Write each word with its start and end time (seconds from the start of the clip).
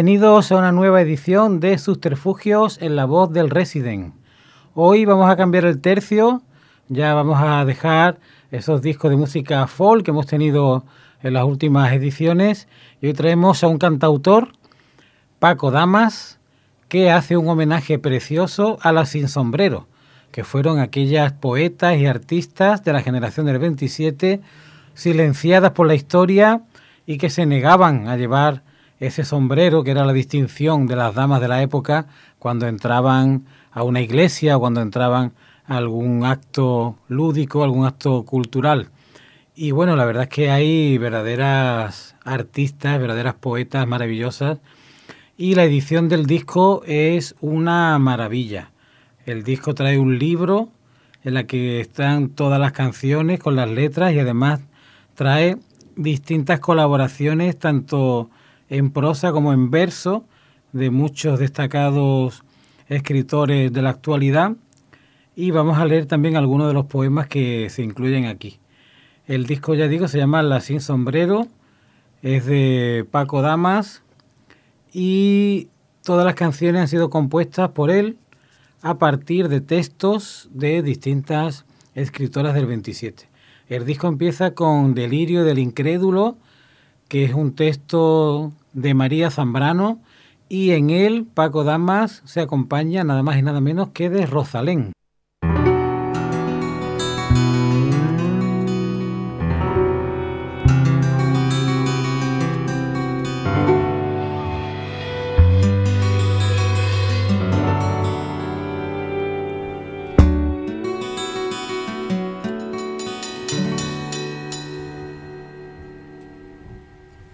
Bienvenidos 0.00 0.50
a 0.50 0.56
una 0.56 0.72
nueva 0.72 1.02
edición 1.02 1.60
de 1.60 1.76
Subterfugios 1.76 2.80
en 2.80 2.96
la 2.96 3.04
voz 3.04 3.30
del 3.34 3.50
Resident. 3.50 4.14
Hoy 4.72 5.04
vamos 5.04 5.28
a 5.28 5.36
cambiar 5.36 5.66
el 5.66 5.82
tercio, 5.82 6.40
ya 6.88 7.12
vamos 7.12 7.38
a 7.38 7.66
dejar 7.66 8.18
esos 8.50 8.80
discos 8.80 9.10
de 9.10 9.18
música 9.18 9.66
folk 9.66 10.02
que 10.02 10.10
hemos 10.10 10.24
tenido 10.24 10.86
en 11.22 11.34
las 11.34 11.44
últimas 11.44 11.92
ediciones 11.92 12.66
y 13.02 13.08
hoy 13.08 13.12
traemos 13.12 13.62
a 13.62 13.66
un 13.66 13.76
cantautor, 13.76 14.52
Paco 15.38 15.70
Damas, 15.70 16.38
que 16.88 17.10
hace 17.10 17.36
un 17.36 17.46
homenaje 17.48 17.98
precioso 17.98 18.78
a 18.80 18.92
las 18.92 19.10
sin 19.10 19.28
sombrero, 19.28 19.86
que 20.32 20.44
fueron 20.44 20.78
aquellas 20.78 21.34
poetas 21.34 21.98
y 21.98 22.06
artistas 22.06 22.82
de 22.84 22.94
la 22.94 23.02
generación 23.02 23.44
del 23.44 23.58
27 23.58 24.40
silenciadas 24.94 25.72
por 25.72 25.86
la 25.86 25.94
historia 25.94 26.62
y 27.04 27.18
que 27.18 27.28
se 27.28 27.44
negaban 27.44 28.08
a 28.08 28.16
llevar 28.16 28.62
ese 29.00 29.24
sombrero 29.24 29.82
que 29.82 29.90
era 29.90 30.04
la 30.04 30.12
distinción 30.12 30.86
de 30.86 30.94
las 30.94 31.14
damas 31.14 31.40
de 31.40 31.48
la 31.48 31.62
época 31.62 32.06
cuando 32.38 32.68
entraban 32.68 33.46
a 33.72 33.82
una 33.82 34.02
iglesia 34.02 34.56
o 34.56 34.60
cuando 34.60 34.82
entraban 34.82 35.32
a 35.66 35.78
algún 35.78 36.24
acto 36.24 36.96
lúdico, 37.08 37.64
algún 37.64 37.86
acto 37.86 38.24
cultural. 38.24 38.90
Y 39.54 39.70
bueno, 39.72 39.96
la 39.96 40.04
verdad 40.04 40.24
es 40.24 40.28
que 40.28 40.50
hay 40.50 40.98
verdaderas 40.98 42.14
artistas, 42.24 43.00
verdaderas 43.00 43.34
poetas 43.34 43.86
maravillosas 43.86 44.58
y 45.36 45.54
la 45.54 45.64
edición 45.64 46.10
del 46.10 46.26
disco 46.26 46.82
es 46.86 47.34
una 47.40 47.98
maravilla. 47.98 48.70
El 49.24 49.44
disco 49.44 49.74
trae 49.74 49.98
un 49.98 50.18
libro 50.18 50.68
en 51.24 51.34
la 51.34 51.44
que 51.44 51.80
están 51.80 52.30
todas 52.30 52.60
las 52.60 52.72
canciones 52.72 53.40
con 53.40 53.56
las 53.56 53.68
letras 53.68 54.12
y 54.12 54.18
además 54.18 54.60
trae 55.14 55.56
distintas 55.96 56.60
colaboraciones 56.60 57.58
tanto 57.58 58.30
en 58.70 58.90
prosa 58.92 59.32
como 59.32 59.52
en 59.52 59.70
verso 59.70 60.24
de 60.72 60.90
muchos 60.90 61.38
destacados 61.38 62.44
escritores 62.88 63.72
de 63.72 63.82
la 63.82 63.90
actualidad 63.90 64.52
y 65.36 65.50
vamos 65.50 65.78
a 65.78 65.84
leer 65.84 66.06
también 66.06 66.36
algunos 66.36 66.68
de 66.68 66.74
los 66.74 66.86
poemas 66.86 67.26
que 67.26 67.68
se 67.70 67.82
incluyen 67.82 68.26
aquí. 68.26 68.58
El 69.26 69.46
disco, 69.46 69.74
ya 69.74 69.88
digo, 69.88 70.08
se 70.08 70.18
llama 70.18 70.42
La 70.42 70.60
Sin 70.60 70.80
Sombrero, 70.80 71.46
es 72.22 72.46
de 72.46 73.06
Paco 73.10 73.42
Damas 73.42 74.02
y 74.92 75.68
todas 76.02 76.24
las 76.24 76.34
canciones 76.34 76.82
han 76.82 76.88
sido 76.88 77.10
compuestas 77.10 77.70
por 77.70 77.90
él 77.90 78.18
a 78.82 78.98
partir 78.98 79.48
de 79.48 79.60
textos 79.60 80.48
de 80.52 80.82
distintas 80.82 81.64
escritoras 81.94 82.54
del 82.54 82.66
27. 82.66 83.28
El 83.68 83.84
disco 83.84 84.08
empieza 84.08 84.52
con 84.52 84.94
Delirio 84.94 85.44
del 85.44 85.58
Incrédulo, 85.58 86.36
que 87.08 87.24
es 87.24 87.34
un 87.34 87.54
texto 87.54 88.52
de 88.72 88.94
María 88.94 89.30
Zambrano 89.30 90.00
y 90.48 90.72
en 90.72 90.90
él 90.90 91.26
Paco 91.32 91.64
Damas 91.64 92.22
se 92.24 92.40
acompaña 92.40 93.04
nada 93.04 93.22
más 93.22 93.38
y 93.38 93.42
nada 93.42 93.60
menos 93.60 93.90
que 93.90 94.10
de 94.10 94.26
Rosalén. 94.26 94.92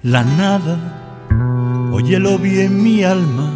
La 0.02 0.22
nada 0.22 0.95
Óyelo 1.98 2.36
bien 2.36 2.82
mi 2.82 3.04
alma, 3.04 3.50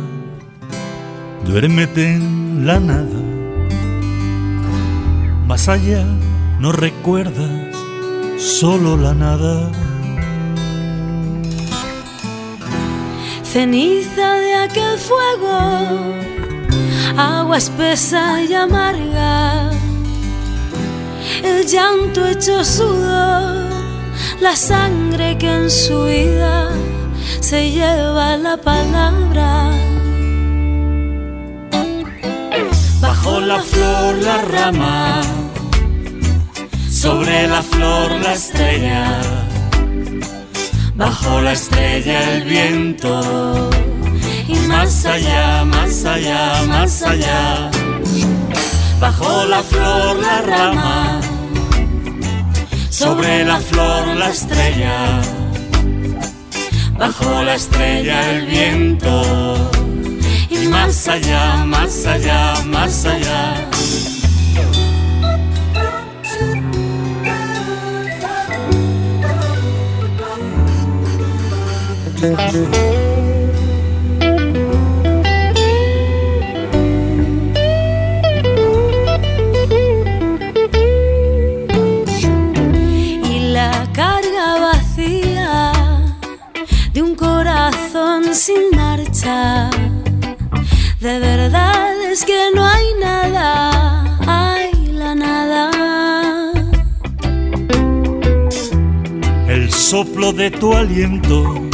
duérmete 1.44 2.14
en 2.14 2.66
la 2.66 2.80
nada. 2.80 3.20
Más 5.46 5.68
allá 5.68 6.06
no 6.58 6.72
recuerdas 6.72 7.76
solo 8.38 8.96
la 8.96 9.12
nada. 9.12 9.70
Ceniza 13.42 14.36
de 14.36 14.54
aquel 14.54 14.96
fuego, 14.96 15.58
agua 17.18 17.58
espesa 17.58 18.42
y 18.42 18.54
amarga, 18.54 19.70
el 21.44 21.66
llanto 21.66 22.26
hecho 22.26 22.64
sudor, 22.64 23.68
la 24.40 24.56
sangre 24.56 25.36
que 25.36 25.52
en 25.52 25.70
su 25.70 26.04
vida 26.06 26.70
se 27.38 27.70
lleva 27.70 28.36
la 28.36 28.56
palabra. 28.56 29.70
Bajo 33.00 33.40
la 33.40 33.60
flor 33.62 34.14
la 34.22 34.42
rama, 34.42 35.22
sobre 36.90 37.46
la 37.48 37.62
flor 37.62 38.10
la 38.22 38.34
estrella, 38.34 39.20
bajo 40.94 41.40
la 41.40 41.52
estrella 41.52 42.36
el 42.36 42.44
viento, 42.44 43.70
y 44.46 44.54
más 44.68 45.06
allá, 45.06 45.64
más 45.64 46.04
allá, 46.04 46.62
más 46.68 47.02
allá, 47.02 47.70
bajo 49.00 49.44
la 49.46 49.62
flor 49.62 50.18
la 50.18 50.42
rama, 50.42 51.20
sobre 52.90 53.44
la 53.44 53.58
flor 53.58 54.16
la 54.16 54.28
estrella 54.28 55.39
bajo 57.00 57.42
la 57.42 57.54
estrella 57.54 58.30
el 58.30 58.44
viento 58.44 59.70
y 60.50 60.68
más 60.68 61.08
allá, 61.08 61.64
más 61.64 62.04
allá, 62.04 62.62
más 62.66 63.06
allá. 63.06 63.70
De 100.32 100.50
tu 100.50 100.72
aliento, 100.74 101.68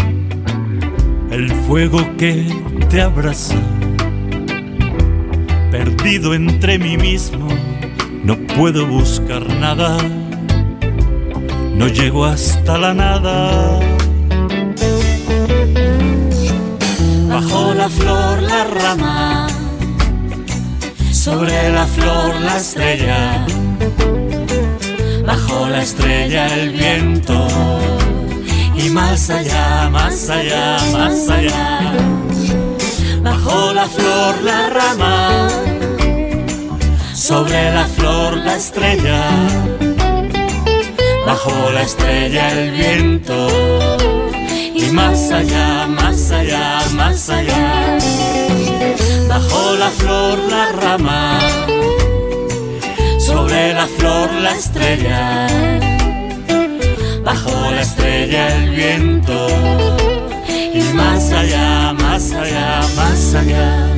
el 1.31 1.51
fuego 1.67 1.99
que 2.17 2.47
te 2.89 3.03
abraza. 3.03 3.57
Perdido 5.71 6.35
entre 6.35 6.79
mí 6.79 6.97
mismo, 6.97 7.49
no 8.25 8.37
puedo 8.57 8.87
buscar 8.87 9.47
nada. 9.57 9.97
No 11.75 11.89
llego 11.89 12.25
hasta 12.25 12.79
la 12.79 12.95
nada 12.95 13.81
bajo 17.41 17.75
la 17.75 17.89
flor 17.89 18.43
la 18.43 18.65
rama, 18.65 19.47
sobre 21.13 21.71
la 21.71 21.87
flor 21.87 22.35
la 22.41 22.57
estrella, 22.57 23.47
bajo 25.27 25.69
la 25.69 25.83
estrella 25.83 26.47
el 26.47 26.71
viento, 26.71 27.47
más 28.97 29.29
allá, 29.29 29.91
más 29.91 30.31
allá, 30.31 30.79
más 30.91 31.29
allá, 31.29 31.93
bajo 33.21 33.75
la 33.75 33.87
flor 33.87 34.35
la 34.43 34.71
rama, 34.71 35.49
sobre 37.13 37.73
la 37.77 37.85
flor 37.85 38.39
la 38.39 38.57
estrella, 38.57 39.21
bajo 41.27 41.71
la 41.73 41.83
estrella 41.83 42.45
el 42.53 42.71
viento. 42.71 43.39
Y 44.75 44.91
más 44.93 45.31
allá, 45.31 45.87
más 45.87 46.31
allá, 46.31 46.81
más 46.95 47.29
allá. 47.29 47.99
Bajo 49.29 49.75
la 49.83 49.91
flor 49.91 50.39
la 50.55 50.65
rama, 50.83 51.41
sobre 53.19 53.75
la 53.75 53.87
flor 53.99 54.33
la 54.45 54.53
estrella, 54.53 55.47
la 57.71 57.83
estrella 57.83 58.57
el 58.57 58.71
viento. 58.71 59.49
Y 60.75 60.93
más 60.95 61.33
allá, 61.33 61.93
más 61.93 62.33
allá, 62.33 62.81
más 62.97 63.35
allá. 63.35 63.97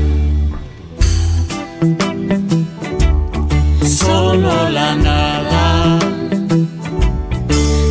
Solo 3.84 4.68
la 4.70 4.94
nada. 4.94 5.98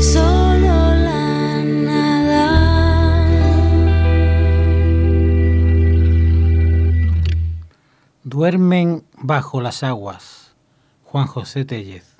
Solo 0.01 0.95
la 0.95 1.63
nada. 1.63 3.27
Duermen 8.23 9.03
bajo 9.17 9.61
las 9.61 9.83
aguas. 9.83 10.55
Juan 11.03 11.27
José 11.27 11.65
Tellez. 11.65 12.15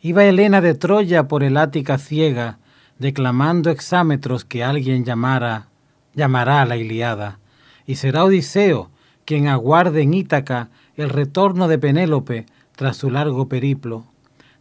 Iba 0.00 0.24
Elena 0.24 0.60
de 0.60 0.74
Troya 0.74 1.28
por 1.28 1.42
el 1.42 1.56
Ática 1.56 1.98
ciega, 1.98 2.58
declamando 2.98 3.70
exámetros 3.70 4.44
que 4.44 4.64
alguien 4.64 5.04
llamara, 5.04 5.68
llamará 6.14 6.62
a 6.62 6.66
la 6.66 6.76
Iliada, 6.76 7.38
y 7.86 7.96
será 7.96 8.24
Odiseo 8.24 8.90
quien 9.24 9.46
aguarde 9.46 10.02
en 10.02 10.14
Ítaca 10.14 10.70
el 10.96 11.10
retorno 11.10 11.68
de 11.68 11.78
Penélope 11.78 12.46
tras 12.76 12.96
su 12.96 13.10
largo 13.10 13.48
periplo. 13.48 14.06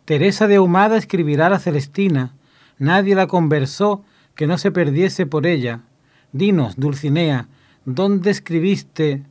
Teresa 0.06 0.48
de 0.48 0.58
Ahumada 0.58 0.98
escribirá 0.98 1.50
la 1.50 1.60
Celestina, 1.60 2.34
nadie 2.78 3.16
la 3.16 3.28
conversó 3.28 4.04
que 4.36 4.48
no 4.48 4.58
se 4.58 4.72
perdiese 4.72 5.26
por 5.26 5.46
ella. 5.46 5.82
Dinos, 6.32 6.76
Dulcinea, 6.78 7.48
¿dónde 7.86 8.30
escribiste 8.30 9.24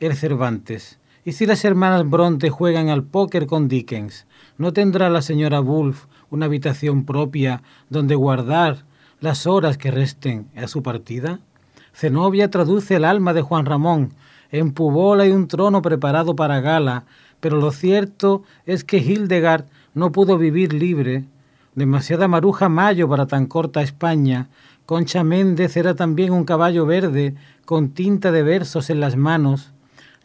el 0.00 0.16
Cervantes? 0.16 0.98
¿Y 1.24 1.32
si 1.32 1.44
las 1.44 1.64
hermanas 1.64 2.08
Bronte 2.08 2.48
juegan 2.48 2.88
al 2.88 3.04
póker 3.04 3.46
con 3.46 3.68
Dickens? 3.68 4.26
¿No 4.56 4.72
tendrá 4.72 5.10
la 5.10 5.20
señora 5.20 5.60
Wolf 5.60 6.06
una 6.30 6.46
habitación 6.46 7.04
propia 7.04 7.62
donde 7.90 8.14
guardar 8.14 8.84
las 9.20 9.46
horas 9.46 9.78
que 9.78 9.90
resten 9.90 10.48
a 10.56 10.68
su 10.68 10.82
partida? 10.82 11.40
Zenobia 11.94 12.50
traduce 12.50 12.96
el 12.96 13.04
alma 13.04 13.32
de 13.32 13.42
Juan 13.42 13.66
Ramón. 13.66 14.12
En 14.50 14.72
Pubola 14.72 15.24
hay 15.24 15.32
un 15.32 15.48
trono 15.48 15.82
preparado 15.82 16.36
para 16.36 16.60
gala, 16.60 17.04
pero 17.40 17.58
lo 17.58 17.72
cierto 17.72 18.42
es 18.66 18.84
que 18.84 18.98
Hildegard 18.98 19.66
no 19.94 20.12
pudo 20.12 20.38
vivir 20.38 20.72
libre. 20.72 21.24
Demasiada 21.74 22.28
maruja 22.28 22.68
mayo 22.68 23.08
para 23.08 23.26
tan 23.26 23.46
corta 23.46 23.82
España. 23.82 24.48
Concha 24.86 25.22
Méndez 25.24 25.76
era 25.76 25.94
también 25.94 26.32
un 26.32 26.44
caballo 26.44 26.86
verde 26.86 27.34
con 27.64 27.90
tinta 27.90 28.32
de 28.32 28.42
versos 28.42 28.90
en 28.90 29.00
las 29.00 29.16
manos. 29.16 29.72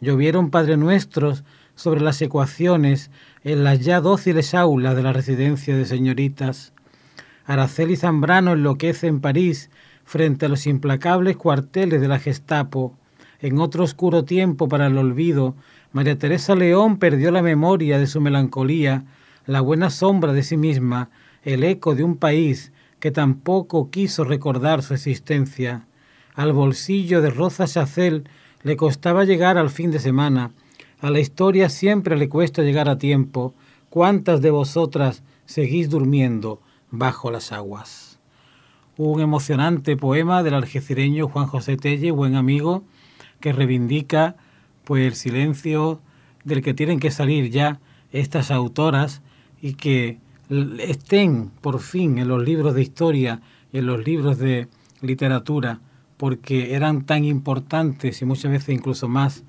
Llovieron 0.00 0.50
Padre 0.50 0.76
Nuestros 0.76 1.44
sobre 1.74 2.00
las 2.00 2.22
ecuaciones 2.22 3.10
en 3.44 3.62
las 3.62 3.80
ya 3.80 4.00
dóciles 4.00 4.54
aulas 4.54 4.96
de 4.96 5.02
la 5.02 5.12
residencia 5.12 5.76
de 5.76 5.84
señoritas. 5.84 6.72
Araceli 7.44 7.94
Zambrano 7.94 8.54
enloquece 8.54 9.06
en 9.06 9.20
París 9.20 9.70
frente 10.04 10.46
a 10.46 10.48
los 10.48 10.66
implacables 10.66 11.36
cuarteles 11.36 12.00
de 12.00 12.08
la 12.08 12.18
Gestapo. 12.18 12.96
En 13.40 13.58
otro 13.58 13.84
oscuro 13.84 14.24
tiempo 14.24 14.66
para 14.66 14.86
el 14.86 14.96
olvido, 14.96 15.54
María 15.92 16.18
Teresa 16.18 16.54
León 16.54 16.98
perdió 16.98 17.30
la 17.30 17.42
memoria 17.42 17.98
de 17.98 18.06
su 18.06 18.22
melancolía, 18.22 19.04
la 19.44 19.60
buena 19.60 19.90
sombra 19.90 20.32
de 20.32 20.42
sí 20.42 20.56
misma, 20.56 21.10
el 21.42 21.64
eco 21.64 21.94
de 21.94 22.02
un 22.02 22.16
país 22.16 22.72
que 22.98 23.10
tampoco 23.10 23.90
quiso 23.90 24.24
recordar 24.24 24.82
su 24.82 24.94
existencia. 24.94 25.86
Al 26.34 26.54
bolsillo 26.54 27.20
de 27.20 27.28
Rosa 27.28 27.66
Chacel 27.66 28.26
le 28.62 28.76
costaba 28.78 29.24
llegar 29.24 29.58
al 29.58 29.68
fin 29.68 29.90
de 29.90 29.98
semana, 29.98 30.52
a 31.04 31.10
la 31.10 31.20
historia 31.20 31.68
siempre 31.68 32.16
le 32.16 32.30
cuesta 32.30 32.62
llegar 32.62 32.88
a 32.88 32.96
tiempo. 32.96 33.52
¿Cuántas 33.90 34.40
de 34.40 34.50
vosotras 34.50 35.22
seguís 35.44 35.90
durmiendo 35.90 36.62
bajo 36.90 37.30
las 37.30 37.52
aguas? 37.52 38.18
Un 38.96 39.20
emocionante 39.20 39.98
poema 39.98 40.42
del 40.42 40.54
algecireño 40.54 41.28
Juan 41.28 41.46
José 41.46 41.76
Telle, 41.76 42.10
buen 42.10 42.36
amigo, 42.36 42.84
que 43.40 43.52
reivindica 43.52 44.36
pues 44.84 45.04
el 45.06 45.14
silencio 45.14 46.00
del 46.42 46.62
que 46.62 46.72
tienen 46.72 47.00
que 47.00 47.10
salir 47.10 47.50
ya 47.50 47.80
estas 48.10 48.50
autoras 48.50 49.20
y 49.60 49.74
que 49.74 50.20
estén 50.78 51.50
por 51.60 51.80
fin 51.80 52.16
en 52.16 52.28
los 52.28 52.42
libros 52.42 52.74
de 52.74 52.80
historia 52.80 53.42
y 53.74 53.78
en 53.80 53.84
los 53.84 54.02
libros 54.06 54.38
de 54.38 54.68
literatura, 55.02 55.80
porque 56.16 56.74
eran 56.74 57.04
tan 57.04 57.26
importantes 57.26 58.22
y 58.22 58.24
muchas 58.24 58.50
veces 58.50 58.70
incluso 58.70 59.06
más 59.06 59.44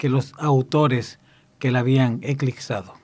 que 0.00 0.08
los 0.08 0.32
autores 0.38 1.18
que 1.58 1.70
la 1.70 1.80
habían 1.80 2.20
eclipsado. 2.22 2.94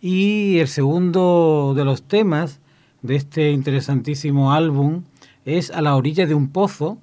Y 0.00 0.58
el 0.58 0.66
segundo 0.66 1.74
de 1.76 1.84
los 1.84 2.02
temas 2.02 2.58
de 3.02 3.14
este 3.14 3.52
interesantísimo 3.52 4.52
álbum 4.52 5.04
es 5.44 5.70
A 5.70 5.80
la 5.80 5.94
orilla 5.94 6.26
de 6.26 6.34
un 6.34 6.48
pozo, 6.48 6.98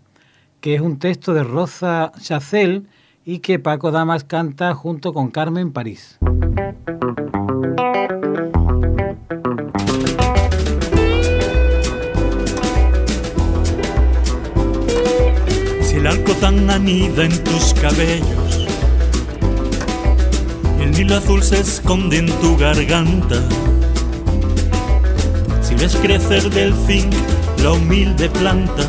que 0.60 0.76
es 0.76 0.82
un 0.82 1.00
texto 1.00 1.34
de 1.34 1.46
Rosa 1.46 2.12
Chacel 2.22 2.88
y 3.24 3.40
que 3.40 3.58
Paco 3.58 3.90
Damas 3.90 4.26
canta 4.26 4.74
junto 4.74 5.14
con 5.14 5.32
Carmen 5.32 5.72
París. 5.72 6.20
Si 15.84 15.96
el 15.96 16.06
arco 16.06 16.34
tan 16.34 16.70
anida 16.70 17.24
en 17.24 17.44
tus 17.46 17.74
cabellos 17.76 18.45
el 20.96 21.02
hilo 21.02 21.18
azul 21.18 21.44
se 21.44 21.60
esconde 21.60 22.20
en 22.20 22.28
tu 22.40 22.56
garganta. 22.56 23.36
Si 25.62 25.76
ves 25.76 25.96
crecer 25.98 26.50
del 26.50 26.74
fin 26.88 27.10
la 27.62 27.72
humilde 27.72 28.30
planta, 28.30 28.84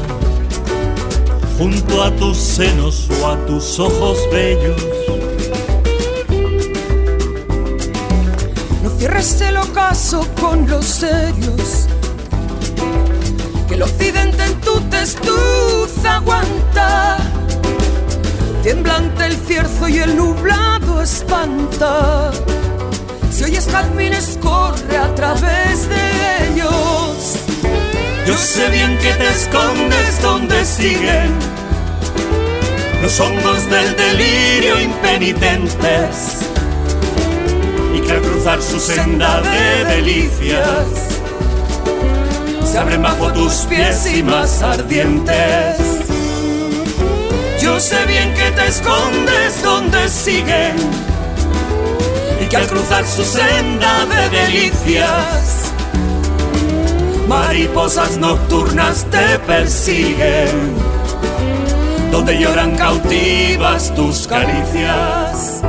junto 1.58 2.02
a 2.02 2.10
tus 2.12 2.36
senos 2.36 3.08
o 3.20 3.26
a 3.26 3.36
tus 3.46 3.80
ojos 3.80 4.18
bellos. 4.32 4.82
No 8.82 8.90
cierres 8.98 9.40
el 9.40 9.56
ocaso 9.56 10.26
con 10.40 10.68
los 10.68 10.84
serios, 10.84 11.88
que 13.66 13.74
el 13.74 13.82
occidente 13.82 14.44
en 14.44 14.60
tu 14.60 14.80
testuz 14.90 16.04
aguanta 16.04 17.35
Tiemblante 18.66 19.26
el 19.26 19.36
cierzo 19.36 19.88
y 19.88 19.98
el 19.98 20.16
nublado 20.16 21.00
espanta. 21.00 22.32
Si 23.30 23.44
oyes 23.44 23.68
jazmines, 23.70 24.40
corre 24.42 24.96
a 24.96 25.14
través 25.14 25.88
de 25.88 26.50
ellos. 26.50 27.36
Yo 28.26 28.36
sé 28.36 28.68
bien 28.70 28.98
que 28.98 29.12
te 29.12 29.28
escondes 29.28 30.20
donde 30.20 30.64
siguen 30.64 31.32
los 33.02 33.20
hongos 33.20 33.70
del 33.70 33.94
delirio 33.94 34.80
impenitentes. 34.80 36.38
Y 37.94 38.00
que 38.00 38.10
al 38.10 38.20
cruzar 38.20 38.60
su 38.60 38.80
senda 38.80 39.42
de 39.42 39.84
delicias 39.84 40.88
se 42.64 42.76
abren 42.76 43.00
bajo 43.00 43.32
tus 43.32 43.58
pies 43.68 44.12
y 44.12 44.24
más 44.24 44.60
ardientes. 44.60 46.15
Yo 47.76 47.80
sé 47.80 48.06
bien 48.06 48.32
que 48.32 48.50
te 48.52 48.68
escondes 48.68 49.62
donde 49.62 50.08
siguen 50.08 50.76
y 52.42 52.46
que 52.46 52.56
al 52.56 52.66
cruzar 52.68 53.06
su 53.06 53.22
senda 53.22 54.06
de 54.06 54.30
delicias, 54.30 55.74
mariposas 57.28 58.16
nocturnas 58.16 59.04
te 59.10 59.38
persiguen, 59.40 60.74
donde 62.10 62.38
lloran 62.38 62.74
cautivas 62.76 63.94
tus 63.94 64.26
caricias. 64.26 65.60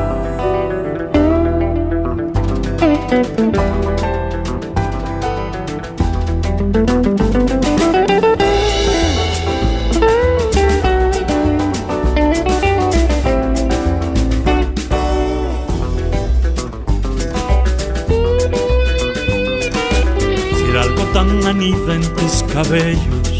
En 21.64 22.02
tus 22.16 22.44
cabellos. 22.54 23.40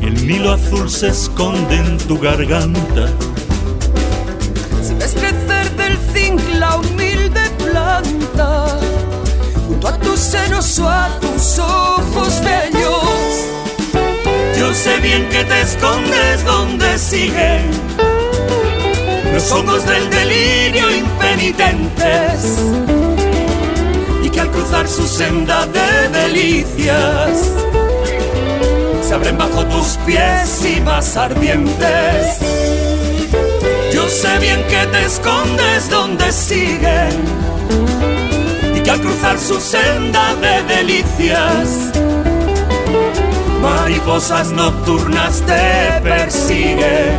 Y 0.00 0.06
el 0.06 0.26
Nilo 0.26 0.52
azul 0.52 0.88
se 0.88 1.08
esconde 1.08 1.76
en 1.76 1.98
tu 1.98 2.18
garganta. 2.18 3.08
Si 4.82 4.94
ves 4.94 5.12
crecer 5.12 5.70
del 5.76 5.98
zinc 6.14 6.40
la 6.58 6.76
humilde 6.76 7.40
planta, 7.58 8.78
junto 9.66 9.88
a 9.88 9.98
tus 9.98 10.18
senos 10.18 10.78
o 10.78 10.88
a 10.88 11.10
tus 11.20 11.58
ojos 11.58 12.40
bellos, 12.42 13.44
yo 14.58 14.72
sé 14.72 14.98
bien 15.00 15.28
que 15.28 15.44
te 15.44 15.60
escondes 15.60 16.42
donde 16.46 16.98
siguen 16.98 17.70
los 19.34 19.52
hongos 19.52 19.84
del 19.84 20.08
delirio 20.08 20.90
impenitentes 20.90 23.07
cruzar 24.58 24.88
su 24.88 25.06
senda 25.06 25.66
de 25.66 26.08
delicias 26.08 27.52
se 29.02 29.14
abren 29.14 29.38
bajo 29.38 29.64
tus 29.66 29.96
pies 30.04 30.66
y 30.66 30.80
más 30.80 31.16
ardientes. 31.16 32.38
Yo 33.92 34.08
sé 34.08 34.38
bien 34.40 34.64
que 34.68 34.84
te 34.88 35.04
escondes 35.04 35.88
donde 35.88 36.32
siguen 36.32 37.22
y 38.74 38.80
que 38.80 38.90
al 38.90 39.00
cruzar 39.00 39.38
su 39.38 39.60
senda 39.60 40.34
de 40.34 40.62
delicias 40.74 41.92
mariposas 43.62 44.50
nocturnas 44.50 45.40
te 45.42 46.00
persiguen 46.02 47.16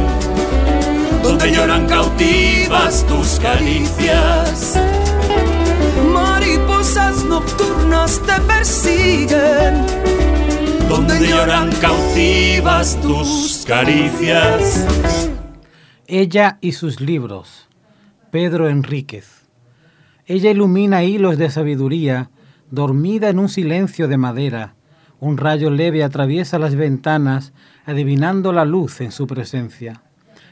donde 1.23 1.51
lloran 1.51 1.87
cautivas 1.87 3.05
tus 3.07 3.39
caricias. 3.39 4.88
Nocturnas 7.39 8.21
te 8.23 8.41
persiguen, 8.41 9.85
donde 10.89 11.25
lloran 11.25 11.69
cautivas 11.79 12.99
tus 13.01 13.63
caricias. 13.65 14.85
Ella 16.05 16.57
y 16.59 16.73
sus 16.73 16.99
libros. 16.99 17.69
Pedro 18.29 18.67
Enríquez. 18.67 19.45
Ella 20.25 20.51
ilumina 20.51 21.05
hilos 21.05 21.37
de 21.37 21.49
sabiduría, 21.49 22.29
dormida 22.71 23.29
en 23.29 23.39
un 23.39 23.47
silencio 23.47 24.09
de 24.09 24.17
madera. 24.17 24.75
Un 25.21 25.37
rayo 25.37 25.69
leve 25.69 26.03
atraviesa 26.03 26.59
las 26.59 26.75
ventanas, 26.75 27.53
adivinando 27.85 28.51
la 28.51 28.65
luz 28.65 28.99
en 28.99 29.13
su 29.13 29.27
presencia. 29.27 30.03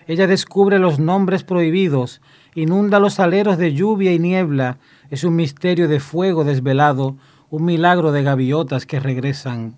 Ella 0.07 0.25
descubre 0.25 0.79
los 0.79 0.99
nombres 0.99 1.43
prohibidos, 1.43 2.21
inunda 2.55 3.01
los 3.01 3.19
aleros 3.19 3.57
de 3.57 3.73
lluvia 3.73 4.13
y 4.13 4.19
niebla, 4.19 4.77
es 5.09 5.23
un 5.23 5.35
misterio 5.35 5.87
de 5.87 5.99
fuego 5.99 6.43
desvelado, 6.43 7.15
un 7.49 7.65
milagro 7.65 8.11
de 8.11 8.23
gaviotas 8.23 8.85
que 8.85 8.99
regresan. 8.99 9.75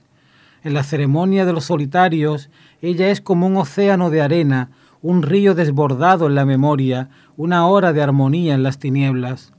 En 0.63 0.73
la 0.73 0.83
ceremonia 0.83 1.45
de 1.45 1.53
los 1.53 1.65
solitarios, 1.65 2.49
ella 2.81 3.09
es 3.09 3.21
como 3.21 3.47
un 3.47 3.57
océano 3.57 4.09
de 4.09 4.21
arena, 4.21 4.71
un 5.01 5.21
río 5.21 5.55
desbordado 5.55 6.27
en 6.27 6.35
la 6.35 6.45
memoria, 6.45 7.09
una 7.37 7.65
hora 7.65 7.93
de 7.93 8.01
armonía 8.01 8.53
en 8.53 8.63
las 8.63 8.79
tinieblas, 8.79 9.53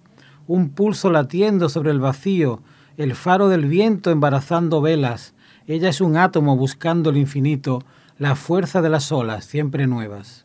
un 0.47 0.71
pulso 0.71 1.11
latiendo 1.11 1.69
sobre 1.69 1.91
el 1.91 2.01
vacío, 2.01 2.63
el 2.97 3.15
faro 3.15 3.49
del 3.49 3.67
viento 3.67 4.11
embarazando 4.11 4.81
velas. 4.81 5.35
Ella 5.67 5.89
es 5.89 6.01
un 6.01 6.17
átomo 6.17 6.57
buscando 6.57 7.11
el 7.11 7.17
infinito, 7.17 7.85
la 8.19 8.35
fuerza 8.35 8.83
de 8.83 8.91
las 8.91 9.11
olas 9.13 9.45
siempre 9.45 9.87
nuevas 9.87 10.45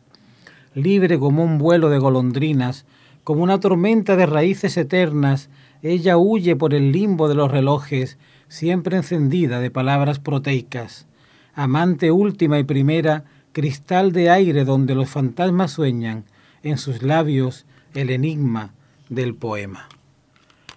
libre 0.76 1.18
como 1.18 1.42
un 1.42 1.58
vuelo 1.58 1.88
de 1.88 1.98
golondrinas, 1.98 2.84
como 3.26 3.42
una 3.42 3.58
tormenta 3.58 4.14
de 4.14 4.24
raíces 4.24 4.76
eternas, 4.76 5.50
ella 5.82 6.16
huye 6.16 6.54
por 6.54 6.72
el 6.74 6.92
limbo 6.92 7.28
de 7.28 7.34
los 7.34 7.50
relojes, 7.50 8.18
siempre 8.46 8.98
encendida 8.98 9.58
de 9.58 9.68
palabras 9.68 10.20
proteicas. 10.20 11.08
Amante 11.52 12.12
última 12.12 12.60
y 12.60 12.62
primera, 12.62 13.24
cristal 13.50 14.12
de 14.12 14.30
aire 14.30 14.64
donde 14.64 14.94
los 14.94 15.10
fantasmas 15.10 15.72
sueñan, 15.72 16.24
en 16.62 16.78
sus 16.78 17.02
labios 17.02 17.66
el 17.94 18.10
enigma 18.10 18.74
del 19.08 19.34
poema. 19.34 19.88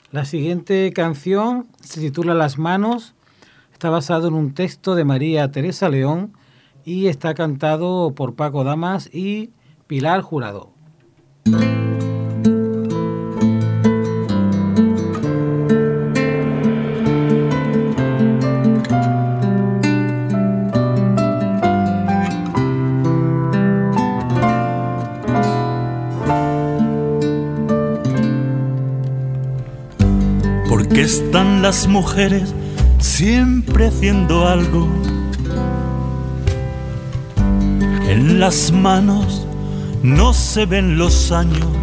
La 0.09 0.25
siguiente 0.25 0.91
canción 0.91 1.67
se 1.81 2.01
titula 2.01 2.33
Las 2.33 2.57
manos, 2.57 3.13
está 3.73 3.91
basado 3.91 4.27
en 4.27 4.33
un 4.33 4.55
texto 4.55 4.95
de 4.95 5.05
María 5.05 5.51
Teresa 5.51 5.87
León 5.87 6.33
y 6.83 7.09
está 7.09 7.35
cantado 7.35 8.15
por 8.15 8.33
Paco 8.33 8.63
Damas 8.63 9.07
y 9.13 9.51
Pilar 9.85 10.23
Jurado. 10.23 10.71
Están 31.09 31.63
las 31.63 31.87
mujeres 31.87 32.53
siempre 32.99 33.87
haciendo 33.87 34.47
algo 34.47 34.87
en 38.07 38.39
las 38.39 38.71
manos 38.71 39.47
no 40.03 40.33
se 40.33 40.67
ven 40.67 40.99
los 40.99 41.31
años, 41.31 41.75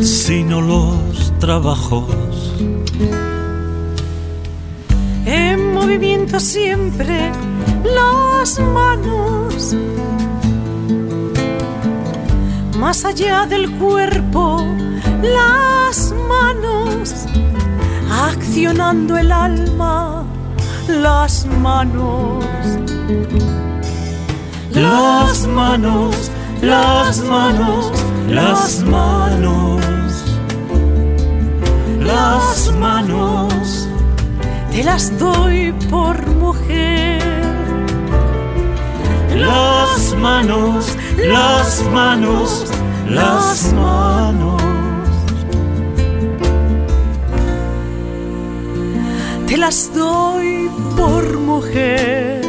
sino 0.00 0.62
los 0.62 1.30
trabajos. 1.40 2.54
En 5.26 5.74
movimiento 5.74 6.40
siempre 6.40 7.30
las 7.84 8.58
manos, 8.60 9.76
más 12.78 13.04
allá 13.04 13.44
del 13.46 13.70
cuerpo, 13.72 14.64
manos, 15.22 15.71
accionando 18.52 19.16
el 19.16 19.32
alma, 19.32 20.26
las 20.86 21.46
manos. 21.46 22.44
Las 24.74 25.46
manos 25.46 26.30
las 26.60 27.18
manos, 27.22 27.90
las 28.28 28.82
manos, 28.84 29.82
las 31.98 32.72
manos, 32.78 33.88
te 34.70 34.84
las 34.84 35.18
doy 35.18 35.72
por 35.90 36.24
mujer. 36.36 37.22
Las 39.34 40.14
manos, 40.14 40.96
las 41.16 41.82
manos, 41.90 42.66
las 43.08 43.72
manos. 43.72 44.61
Te 49.52 49.58
las 49.58 49.92
doy 49.94 50.70
por 50.96 51.38
mujer. 51.38 52.40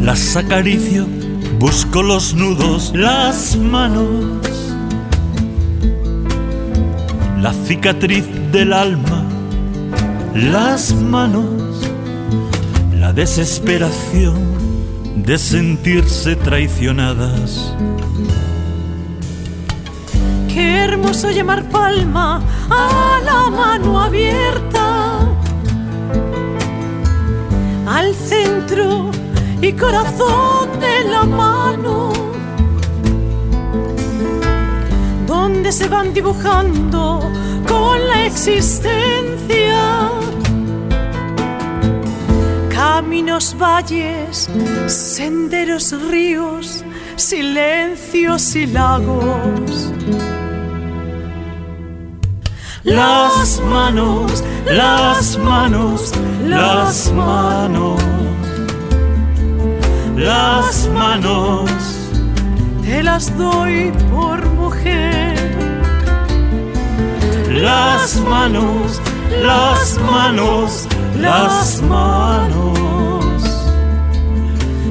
las 0.00 0.34
acaricio, 0.36 1.06
busco 1.58 2.02
los 2.02 2.32
nudos, 2.32 2.90
las 2.94 3.54
manos, 3.56 4.72
la 7.42 7.52
cicatriz 7.52 8.24
del 8.50 8.72
alma, 8.72 9.13
las 10.34 10.92
manos, 10.92 11.88
la 12.92 13.12
desesperación 13.12 14.34
de 15.14 15.38
sentirse 15.38 16.34
traicionadas. 16.34 17.72
Qué 20.52 20.78
hermoso 20.78 21.30
llamar 21.30 21.68
palma 21.70 22.42
a 22.68 23.20
la 23.24 23.48
mano 23.48 24.00
abierta, 24.00 25.20
al 27.86 28.12
centro 28.14 29.12
y 29.60 29.72
corazón 29.72 30.80
de 30.80 31.10
la 31.10 31.22
mano, 31.22 32.12
donde 35.28 35.70
se 35.70 35.86
van 35.86 36.12
dibujando 36.12 37.30
con 37.68 38.04
la 38.08 38.26
existencia. 38.26 39.93
Caminos, 42.94 43.56
valles, 43.58 44.48
senderos, 44.86 45.92
ríos, 46.10 46.84
silencios 47.16 48.54
y 48.54 48.66
lagos. 48.68 49.92
Las 52.84 53.60
manos, 53.68 54.44
las 54.66 55.36
manos, 55.38 56.12
las 56.46 57.12
manos 57.12 58.00
las 60.16 60.88
manos 60.88 61.70
te 62.82 63.02
las 63.02 63.36
doy 63.36 63.92
por 64.12 64.46
mujer. 64.50 65.34
Las 67.50 68.20
manos, 68.20 69.00
las 69.42 69.98
manos, 69.98 70.86
las 71.20 71.82
manos, 71.82 72.63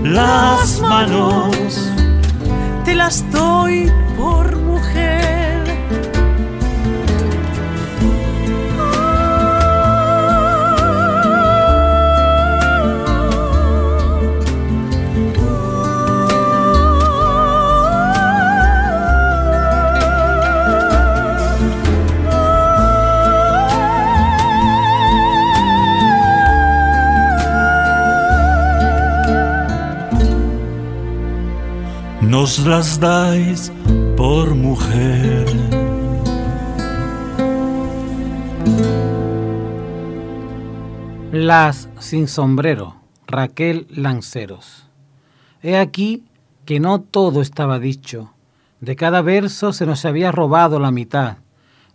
las 0.04 0.82
manos 0.82 1.92
te 2.84 2.94
las 2.94 3.30
doy 3.32 3.92
por 4.18 4.58
mujer. 4.58 5.43
Nos 32.34 32.66
las 32.66 33.00
dais 33.00 33.72
por 34.18 34.56
mujer. 34.56 35.46
Las 41.32 41.90
sin 42.00 42.28
sombrero, 42.28 42.96
Raquel 43.28 43.86
Lanceros. 43.92 44.88
He 45.62 45.78
aquí 45.78 46.24
que 46.66 46.80
no 46.80 47.02
todo 47.02 47.40
estaba 47.40 47.78
dicho. 47.78 48.34
De 48.82 48.96
cada 48.96 49.22
verso 49.22 49.72
se 49.72 49.86
nos 49.86 50.04
había 50.04 50.32
robado 50.32 50.80
la 50.80 50.90
mitad. 50.90 51.38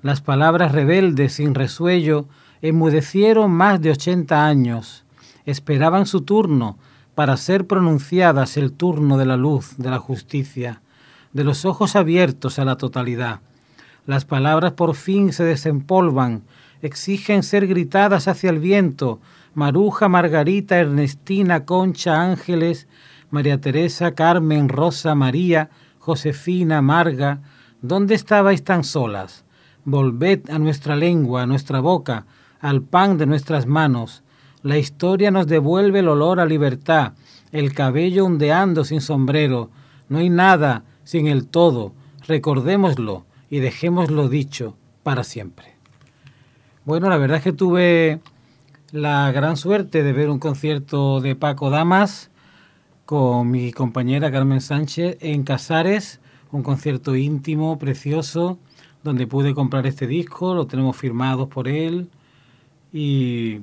Las 0.02 0.20
palabras 0.20 0.70
rebeldes 0.70 1.32
sin 1.32 1.56
resuello 1.56 2.28
enmudecieron 2.62 3.50
más 3.50 3.80
de 3.80 3.90
ochenta 3.90 4.46
años. 4.46 5.04
Esperaban 5.46 6.06
su 6.06 6.20
turno 6.20 6.78
para 7.18 7.36
ser 7.36 7.66
pronunciadas 7.66 8.56
el 8.56 8.70
turno 8.70 9.18
de 9.18 9.26
la 9.26 9.36
luz, 9.36 9.74
de 9.76 9.90
la 9.90 9.98
justicia, 9.98 10.82
de 11.32 11.42
los 11.42 11.64
ojos 11.64 11.96
abiertos 11.96 12.60
a 12.60 12.64
la 12.64 12.76
totalidad. 12.76 13.40
Las 14.06 14.24
palabras 14.24 14.74
por 14.74 14.94
fin 14.94 15.32
se 15.32 15.42
desempolvan, 15.42 16.44
exigen 16.80 17.42
ser 17.42 17.66
gritadas 17.66 18.28
hacia 18.28 18.50
el 18.50 18.60
viento. 18.60 19.18
Maruja, 19.54 20.08
Margarita, 20.08 20.78
Ernestina, 20.78 21.64
Concha, 21.64 22.22
Ángeles, 22.22 22.86
María 23.30 23.60
Teresa, 23.60 24.14
Carmen, 24.14 24.68
Rosa, 24.68 25.16
María, 25.16 25.70
Josefina, 25.98 26.82
Marga, 26.82 27.40
¿dónde 27.82 28.14
estabais 28.14 28.62
tan 28.62 28.84
solas? 28.84 29.44
Volved 29.84 30.48
a 30.50 30.60
nuestra 30.60 30.94
lengua, 30.94 31.42
a 31.42 31.46
nuestra 31.46 31.80
boca, 31.80 32.26
al 32.60 32.82
pan 32.82 33.18
de 33.18 33.26
nuestras 33.26 33.66
manos. 33.66 34.22
La 34.62 34.78
historia 34.78 35.30
nos 35.30 35.46
devuelve 35.46 36.00
el 36.00 36.08
olor 36.08 36.40
a 36.40 36.46
libertad, 36.46 37.12
el 37.52 37.72
cabello 37.72 38.24
ondeando 38.24 38.84
sin 38.84 39.00
sombrero. 39.00 39.70
No 40.08 40.18
hay 40.18 40.30
nada 40.30 40.84
sin 41.04 41.26
el 41.26 41.46
todo. 41.46 41.92
Recordémoslo 42.26 43.24
y 43.50 43.60
dejémoslo 43.60 44.28
dicho 44.28 44.76
para 45.02 45.24
siempre. 45.24 45.76
Bueno, 46.84 47.08
la 47.08 47.18
verdad 47.18 47.38
es 47.38 47.44
que 47.44 47.52
tuve 47.52 48.20
la 48.92 49.30
gran 49.32 49.56
suerte 49.56 50.02
de 50.02 50.12
ver 50.12 50.30
un 50.30 50.38
concierto 50.38 51.20
de 51.20 51.36
Paco 51.36 51.70
Damas 51.70 52.30
con 53.04 53.50
mi 53.50 53.72
compañera 53.72 54.32
Carmen 54.32 54.60
Sánchez 54.60 55.18
en 55.20 55.42
Casares, 55.44 56.20
un 56.50 56.62
concierto 56.62 57.14
íntimo, 57.16 57.78
precioso, 57.78 58.58
donde 59.02 59.26
pude 59.26 59.54
comprar 59.54 59.86
este 59.86 60.06
disco, 60.06 60.54
lo 60.54 60.66
tenemos 60.66 60.96
firmado 60.96 61.48
por 61.48 61.68
él 61.68 62.10
y 62.92 63.60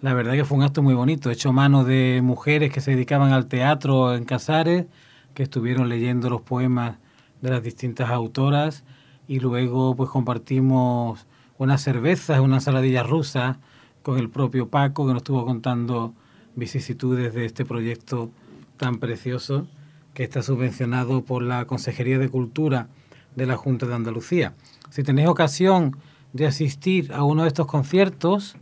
la 0.00 0.14
verdad 0.14 0.34
que 0.34 0.44
fue 0.44 0.58
un 0.58 0.64
acto 0.64 0.82
muy 0.82 0.94
bonito, 0.94 1.30
hecho 1.30 1.48
a 1.48 1.52
mano 1.52 1.84
de 1.84 2.20
mujeres 2.22 2.72
que 2.72 2.80
se 2.80 2.92
dedicaban 2.92 3.32
al 3.32 3.46
teatro 3.46 4.14
en 4.14 4.24
Casares, 4.24 4.86
que 5.34 5.42
estuvieron 5.42 5.88
leyendo 5.88 6.30
los 6.30 6.42
poemas 6.42 6.98
de 7.40 7.50
las 7.50 7.62
distintas 7.62 8.10
autoras 8.10 8.84
y 9.26 9.40
luego 9.40 9.96
pues 9.96 10.08
compartimos 10.10 11.26
unas 11.58 11.82
cervezas, 11.82 12.38
una 12.40 12.56
ensaladilla 12.56 13.02
rusa 13.02 13.58
con 14.02 14.18
el 14.18 14.30
propio 14.30 14.68
Paco 14.68 15.06
que 15.06 15.12
nos 15.12 15.22
estuvo 15.22 15.44
contando 15.44 16.14
vicisitudes 16.54 17.34
de 17.34 17.44
este 17.44 17.64
proyecto 17.64 18.30
tan 18.76 18.98
precioso 18.98 19.66
que 20.14 20.22
está 20.22 20.42
subvencionado 20.42 21.24
por 21.24 21.42
la 21.42 21.66
Consejería 21.66 22.18
de 22.18 22.28
Cultura 22.28 22.88
de 23.34 23.46
la 23.46 23.56
Junta 23.56 23.86
de 23.86 23.94
Andalucía. 23.94 24.54
Si 24.90 25.02
tenéis 25.02 25.28
ocasión 25.28 25.96
de 26.32 26.46
asistir 26.46 27.12
a 27.12 27.24
uno 27.24 27.42
de 27.42 27.48
estos 27.48 27.66
conciertos 27.66 28.56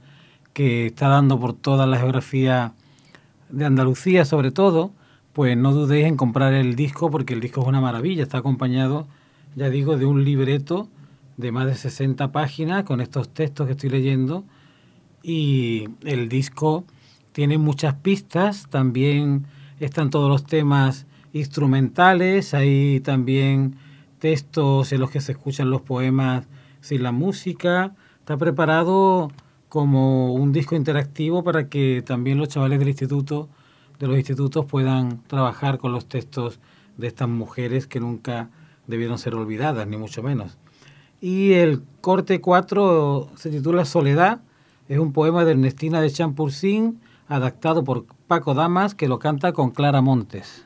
que 0.57 0.87
está 0.87 1.09
dando 1.09 1.39
por 1.39 1.53
toda 1.53 1.87
la 1.87 1.99
geografía 1.99 2.73
de 3.51 3.67
Andalucía 3.67 4.25
sobre 4.25 4.51
todo, 4.51 4.91
pues 5.35 5.55
no 5.55 5.75
dudéis 5.75 6.07
en 6.07 6.17
comprar 6.17 6.55
el 6.55 6.77
disco 6.77 7.11
porque 7.11 7.35
el 7.35 7.41
disco 7.41 7.61
es 7.61 7.67
una 7.67 7.83
maravilla, 7.83 8.23
está 8.23 8.39
acompañado, 8.39 9.07
ya 9.55 9.69
digo, 9.69 9.99
de 9.99 10.07
un 10.07 10.25
libreto 10.25 10.89
de 11.37 11.53
más 11.53 11.67
de 11.67 11.75
60 11.75 12.33
páginas 12.33 12.85
con 12.85 13.03
estos 13.03 13.29
textos 13.29 13.67
que 13.67 13.73
estoy 13.73 13.91
leyendo 13.91 14.45
y 15.23 15.91
el 16.05 16.31
disco 16.31 16.87
tiene 17.33 17.59
muchas 17.59 17.93
pistas, 17.97 18.67
también 18.71 19.45
están 19.79 20.09
todos 20.09 20.31
los 20.31 20.47
temas 20.47 21.05
instrumentales, 21.35 22.55
hay 22.55 23.01
también 23.01 23.77
textos 24.21 24.91
en 24.93 25.01
los 25.01 25.11
que 25.11 25.21
se 25.21 25.33
escuchan 25.33 25.69
los 25.69 25.83
poemas 25.83 26.47
sin 26.81 27.03
la 27.03 27.13
música. 27.13 27.95
Está 28.21 28.39
preparado 28.39 29.31
como 29.69 30.35
un 30.35 30.53
disco 30.53 30.77
interactivo 30.77 31.43
para 31.43 31.69
que 31.69 32.03
también 32.07 32.39
los 32.39 32.49
chavales 32.49 32.79
del 32.79 32.89
instituto, 32.89 33.49
de 33.99 34.07
los 34.07 34.17
institutos 34.17 34.65
puedan 34.67 35.23
trabajar 35.27 35.79
con 35.79 35.93
los 35.93 36.07
textos 36.07 36.61
de 36.97 37.07
estas 37.07 37.29
mujeres 37.29 37.87
que 37.87 38.01
nunca 38.01 38.51
debieron 38.87 39.19
ser 39.19 39.35
olvidadas, 39.35 39.87
ni 39.87 39.97
mucho 39.97 40.23
menos. 40.23 40.59
Y 41.21 41.53
el 41.55 41.83
corte 42.01 42.41
4 42.41 43.31
se 43.37 43.51
titula 43.51 43.85
Soledad, 43.85 44.41
es 44.89 44.99
un 44.99 45.13
poema 45.13 45.45
de 45.45 45.53
Ernestina 45.53 46.01
de 46.01 46.11
Champursin, 46.11 47.01
adaptado 47.27 47.85
por 47.85 48.05
Paco 48.29 48.55
Damas, 48.55 48.95
que 48.95 49.09
lo 49.09 49.19
canta 49.19 49.53
con 49.53 49.71
Clara 49.71 50.03
Montes. 50.03 50.66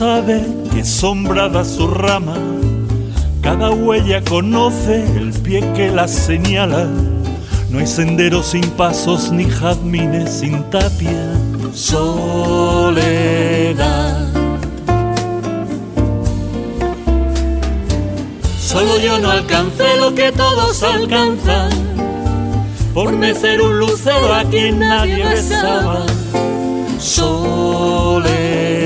Sabe 0.00 0.40
que 0.72 0.82
sombrada 0.82 1.62
su 1.62 1.86
rama, 1.86 2.38
cada 3.42 3.70
huella 3.70 4.22
conoce 4.24 5.04
el 5.14 5.30
pie 5.30 5.60
que 5.74 5.90
la 5.90 6.08
señala. 6.08 6.86
No 7.68 7.80
hay 7.80 7.86
sendero 7.86 8.42
sin 8.42 8.62
pasos 8.70 9.30
ni 9.30 9.44
jazmines 9.44 10.30
sin 10.30 10.62
tapia. 10.70 11.34
Soledad. 11.74 12.96
Solo 18.58 18.98
yo 18.98 19.18
no 19.18 19.30
alcancé 19.30 19.98
lo 19.98 20.14
que 20.14 20.32
todos 20.32 20.82
alcanzan, 20.82 21.68
por 22.94 23.12
mecer 23.12 23.60
un 23.60 23.78
lucero 23.78 24.34
a 24.34 24.44
quien 24.44 24.78
nadie 24.78 25.26
besaba. 25.26 26.06
Soledad. 26.98 28.79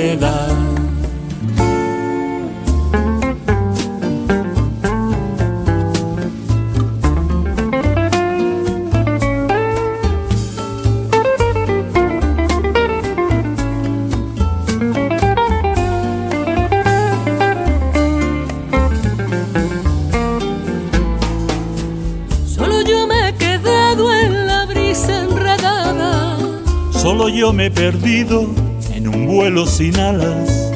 Yo 27.44 27.52
me 27.52 27.66
he 27.66 27.70
perdido 27.70 28.46
en 28.94 29.06
un 29.06 29.26
vuelo 29.26 29.66
sin 29.66 30.00
alas. 30.00 30.72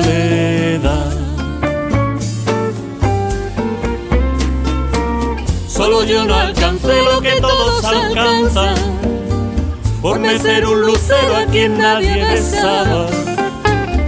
Solo 5.69 6.03
yo 6.03 6.25
no 6.25 6.35
alcancé 6.35 7.01
lo 7.05 7.21
que 7.21 7.41
todos 7.41 7.85
alcanzan. 7.85 8.75
Por 10.03 10.19
ser 10.41 10.67
un 10.67 10.81
lucero 10.81 11.37
a 11.37 11.47
quien 11.47 11.79
nadie 11.79 12.25
besaba. 12.25 13.07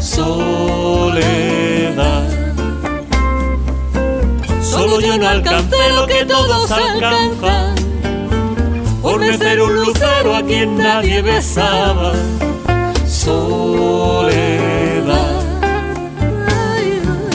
Soledad. 0.00 1.60
Solo 4.81 4.99
yo 4.99 5.19
no 5.19 5.29
alcancé 5.29 5.77
lo 5.95 6.07
que 6.07 6.25
todos 6.25 6.71
alcanzan. 6.71 7.75
Por 9.03 9.21
mecer 9.21 9.61
un 9.61 9.75
lucero 9.75 10.35
a 10.35 10.43
quien 10.43 10.79
nadie 10.79 11.21
besaba. 11.21 12.14
Soledad. 13.07 13.43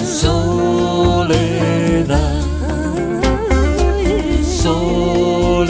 Soledad. 0.03 1.61
Soledad. 4.63 5.67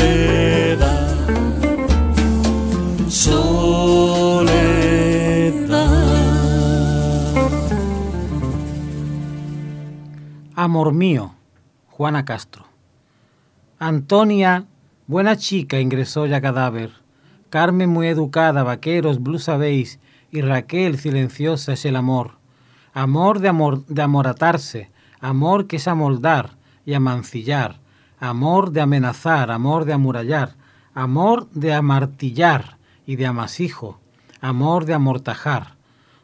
Soledad. 3.09 4.45
Amor 10.55 10.93
mío 10.93 11.34
Juana 11.97 12.25
Castro. 12.25 12.65
Antonia, 13.79 14.65
buena 15.07 15.37
chica, 15.37 15.79
ingresó 15.79 16.25
ya 16.25 16.41
cadáver. 16.41 16.91
Carmen 17.49 17.89
muy 17.89 18.07
educada, 18.07 18.63
vaqueros, 18.63 19.23
blue 19.23 19.39
sabéis, 19.39 20.01
y 20.29 20.41
Raquel 20.41 20.99
silenciosa 20.99 21.71
es 21.71 21.85
el 21.85 21.95
amor. 21.95 22.31
Amor 22.93 23.39
de 23.39 23.47
amor 23.47 23.85
de 23.85 24.01
amoratarse, 24.01 24.91
amor 25.21 25.67
que 25.67 25.77
es 25.77 25.87
amoldar 25.87 26.57
y 26.85 26.95
amancillar, 26.95 27.79
amor 28.19 28.71
de 28.71 28.81
amenazar, 28.81 29.49
amor 29.49 29.85
de 29.85 29.93
amurallar, 29.93 30.57
amor 30.93 31.49
de 31.51 31.73
amartillar 31.73 32.75
y 33.05 33.15
de 33.15 33.25
amasijo, 33.25 34.01
amor 34.41 34.83
de 34.83 34.95
amortajar. 34.95 35.75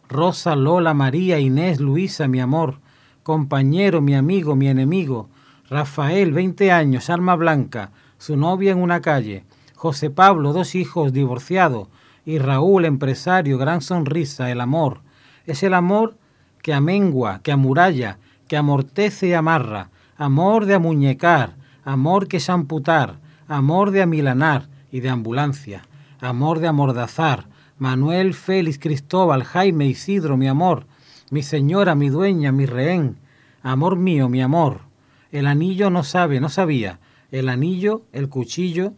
Rosa, 0.10 0.54
Lola, 0.58 0.94
María, 0.94 1.40
Inés, 1.40 1.80
Luisa, 1.80 2.28
mi 2.28 2.42
amor, 2.42 2.80
compañero, 3.24 4.02
mi 4.02 4.16
amigo, 4.16 4.58
mi 4.58 4.68
enemigo, 4.68 5.30
Rafael, 5.72 6.34
20 6.34 6.70
años, 6.70 7.10
arma 7.10 7.34
blanca, 7.38 7.92
su 8.18 8.36
novia 8.36 8.74
en 8.74 8.80
una 8.80 9.00
calle, 9.00 9.46
José 9.74 10.10
Pablo, 10.10 10.52
dos 10.52 10.76
hijos, 10.76 11.14
divorciado, 11.14 11.88
y 12.26 12.40
Raúl, 12.40 12.84
empresario, 12.84 13.58
gran 13.58 13.80
sonrisa, 13.80 14.52
el 14.52 14.60
amor. 14.60 15.00
Es 15.46 15.64
el 15.64 15.74
amor 15.74 16.18
que 16.62 16.74
amengua, 16.74 17.40
que 17.42 17.54
amuralla, 17.54 18.18
que 18.50 18.58
amortece 18.58 19.28
y 19.28 19.34
amarra, 19.34 19.92
amor 20.18 20.66
de 20.66 20.74
amuñecar, 20.74 21.56
amor 21.86 22.28
que 22.28 22.38
es 22.38 22.50
amputar, 22.50 23.20
amor 23.48 23.92
de 23.92 24.02
amilanar 24.02 24.68
y 24.92 25.00
de 25.00 25.08
ambulancia, 25.08 25.84
amor 26.20 26.60
de 26.60 26.68
amordazar, 26.68 27.48
Manuel, 27.78 28.34
Félix, 28.34 28.78
Cristóbal, 28.78 29.46
Jaime, 29.46 29.86
Isidro, 29.86 30.36
mi 30.36 30.50
amor, 30.50 30.86
mi 31.30 31.44
señora, 31.44 31.96
mi 31.96 32.10
dueña, 32.10 32.52
mi 32.52 32.66
rehén, 32.66 33.16
amor 33.64 33.96
mío, 33.96 34.28
mi 34.28 34.42
amor. 34.42 34.91
El 35.32 35.48
anillo 35.48 35.90
no 35.90 36.04
sabe, 36.04 36.40
no 36.40 36.50
sabía. 36.50 37.00
El 37.32 37.50
anillo, 37.50 38.04
el 38.12 38.30
cuchillo, 38.30 38.94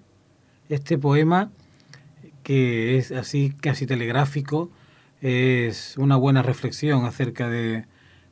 este 0.70 0.98
poema 0.98 1.52
que 2.44 2.98
es 2.98 3.12
así 3.12 3.54
casi 3.62 3.88
telegráfico, 3.88 4.70
es 5.22 5.96
una 5.98 6.18
buena 6.18 6.42
reflexión 6.42 7.06
acerca 7.06 7.48
de, 7.48 7.86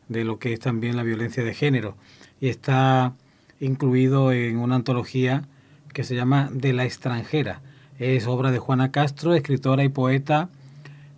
de 0.09 0.25
lo 0.25 0.37
que 0.39 0.51
es 0.51 0.59
también 0.59 0.97
la 0.97 1.03
violencia 1.03 1.43
de 1.43 1.53
género 1.53 1.95
y 2.41 2.49
está 2.49 3.13
incluido 3.61 4.33
en 4.33 4.57
una 4.57 4.75
antología 4.75 5.47
que 5.93 6.03
se 6.03 6.15
llama 6.15 6.49
De 6.51 6.73
la 6.73 6.83
extranjera. 6.83 7.61
Es 7.99 8.27
obra 8.27 8.51
de 8.51 8.59
Juana 8.59 8.91
Castro, 8.91 9.33
escritora 9.35 9.83
y 9.83 9.89
poeta 9.89 10.49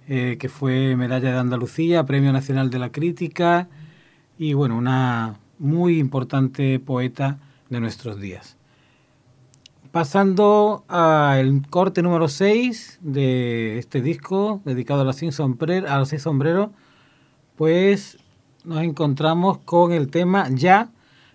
eh, 0.08 0.36
que 0.38 0.50
fue 0.50 0.98
Medalla 0.98 1.32
de 1.32 1.39
Andalucía, 1.39 2.06
Premio 2.06 2.34
Nacional 2.34 2.69
de 2.69 2.78
la 2.78 2.91
Crítica 2.91 3.69
y 4.38 4.54
bueno, 4.54 4.78
una 4.78 5.39
muy 5.63 5.97
importante 5.97 6.78
poeta 6.80 7.39
de 7.69 7.80
nuestros 7.80 8.19
días. 8.19 8.58
Pasando 9.91 10.84
al 10.88 11.62
corte 11.69 12.02
número 12.02 12.28
6 12.28 12.99
de 13.02 13.78
este 13.78 14.02
disco 14.02 14.62
dedicado 14.65 15.02
a 15.02 15.04
los 15.04 15.21
los 15.21 16.10
seis 16.10 16.21
sombreros, 16.21 16.69
pues 17.56 18.17
nos 18.65 18.82
encontramos 18.84 19.60
con 19.60 19.91
el 19.93 20.10
tema 20.10 20.49
Ya, 20.49 20.89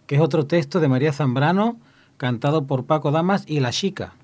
que 0.06 0.16
es 0.16 0.20
otro 0.20 0.46
texto 0.46 0.80
de 0.80 0.88
María 0.88 1.12
Zambrano, 1.12 1.78
cantado 2.16 2.66
por 2.66 2.84
Paco 2.84 3.10
Damas 3.10 3.44
y 3.46 3.60
La 3.60 3.70
Chica. 3.70 4.14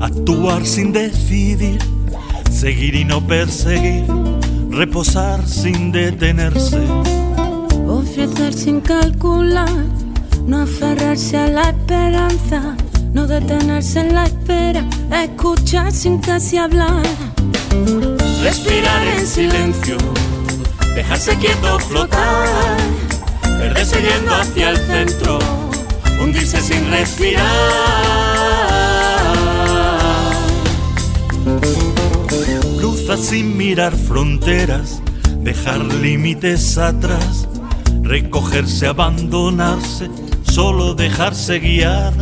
Actuar 0.00 0.64
sin 0.64 0.90
decidir, 0.90 1.78
seguir 2.50 2.94
y 2.94 3.04
no 3.04 3.20
perseguir, 3.26 4.06
reposar 4.70 5.46
sin 5.46 5.92
detenerse, 5.92 6.80
ofrecer 7.86 8.54
sin 8.54 8.80
calcular, 8.80 9.68
no 10.46 10.62
aferrarse 10.62 11.36
a 11.36 11.48
la 11.48 11.68
esperanza, 11.68 12.74
no 13.12 13.26
detenerse 13.26 14.00
en 14.00 14.14
la 14.14 14.24
espera, 14.24 14.88
escuchar 15.22 15.92
sin 15.92 16.18
casi 16.18 16.56
hablar, 16.56 17.02
respirar 18.42 19.06
en 19.18 19.26
silencio, 19.26 19.98
dejarse 20.94 21.36
quieto 21.36 21.78
flotar, 21.80 22.78
perderse 23.42 24.00
yendo 24.00 24.34
hacia 24.34 24.70
el 24.70 24.78
centro, 24.78 25.38
hundirse 26.18 26.62
sin 26.62 26.90
respirar 26.90 28.25
sin 33.76 33.82
mirar 33.82 33.94
fronteras, 33.94 35.02
dejar 35.40 35.84
límites 35.84 36.78
atrás, 36.78 37.46
recogerse, 38.02 38.86
abandonarse, 38.86 40.08
solo 40.44 40.94
dejarse 40.94 41.58
guiar. 41.58 42.14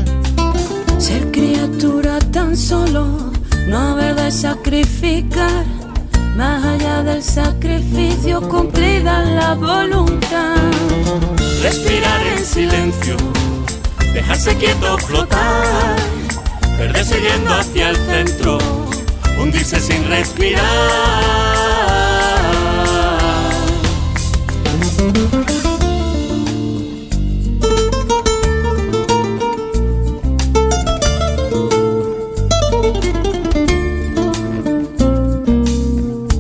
Ser 0.99 1.31
criatura 1.31 2.19
tan 2.33 2.57
solo, 2.57 3.31
no 3.69 3.79
haber 3.79 4.17
de 4.17 4.33
sacrificar, 4.33 5.65
más 6.37 6.65
allá 6.65 7.05
del 7.05 7.23
sacrificio 7.23 8.41
cumplida 8.49 9.23
la 9.23 9.55
voluntad. 9.55 10.57
Respirar 11.63 12.21
en 12.37 12.45
silencio, 12.45 13.17
dejarse 14.13 14.57
quieto 14.57 14.99
flotar, 14.99 15.97
perderse 16.77 17.21
yendo 17.21 17.55
hacia 17.55 17.91
el 17.91 17.97
centro 17.97 18.59
hundirse 19.39 19.81
sin 19.81 20.07
respirar. 20.09 21.44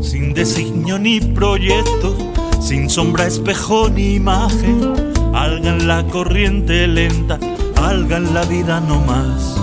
Sin 0.02 0.34
designio 0.34 0.98
ni 0.98 1.20
proyecto, 1.20 2.16
sin 2.60 2.88
sombra, 2.90 3.26
espejo 3.26 3.88
ni 3.88 4.14
imagen, 4.14 4.94
alga 5.34 5.70
en 5.70 5.88
la 5.88 6.04
corriente 6.06 6.86
lenta, 6.86 7.38
alga 7.76 8.16
en 8.16 8.34
la 8.34 8.44
vida 8.44 8.80
no 8.80 9.00
más. 9.00 9.54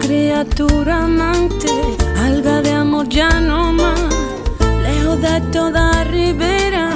Criatura 0.00 1.04
amante, 1.04 1.68
alga 2.18 2.60
de 2.60 2.72
amor 2.72 3.08
ya 3.08 3.40
no 3.40 3.72
más, 3.72 4.00
lejos 4.82 5.20
de 5.20 5.40
toda 5.52 6.04
ribera, 6.04 6.90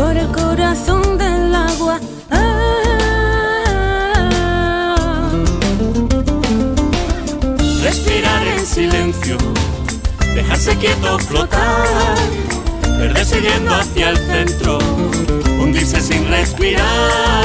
por 0.00 0.16
el 0.16 0.28
corazón 0.28 1.18
del 1.18 1.54
agua. 1.54 2.00
Ah. 2.30 2.48
Respirar 7.82 8.46
en 8.46 8.64
silencio, 8.66 9.36
dejarse 10.34 10.74
quieto 10.76 11.18
flotar, 11.18 12.16
perderse 12.98 13.42
yendo 13.42 13.74
hacia 13.74 14.08
el 14.10 14.16
centro, 14.16 14.78
hundirse 15.60 16.00
sin 16.00 16.26
respirar. 16.28 17.40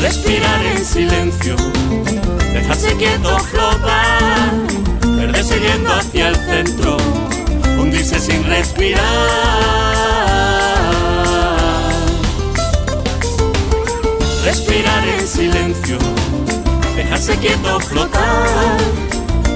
respirar 0.00 0.64
en 0.66 0.84
silencio, 0.84 1.56
dejarse 2.52 2.94
quieto 2.96 3.38
flotar, 3.40 4.52
perderse 5.00 5.58
yendo 5.58 5.92
hacia 5.92 6.28
el 6.28 6.36
centro, 6.36 6.96
hundirse 7.86 8.18
sin 8.18 8.42
respirar. 8.44 9.00
Respirar 14.44 15.08
en 15.08 15.26
silencio, 15.26 15.98
dejarse 16.96 17.36
quieto 17.36 17.78
flotar, 17.78 18.76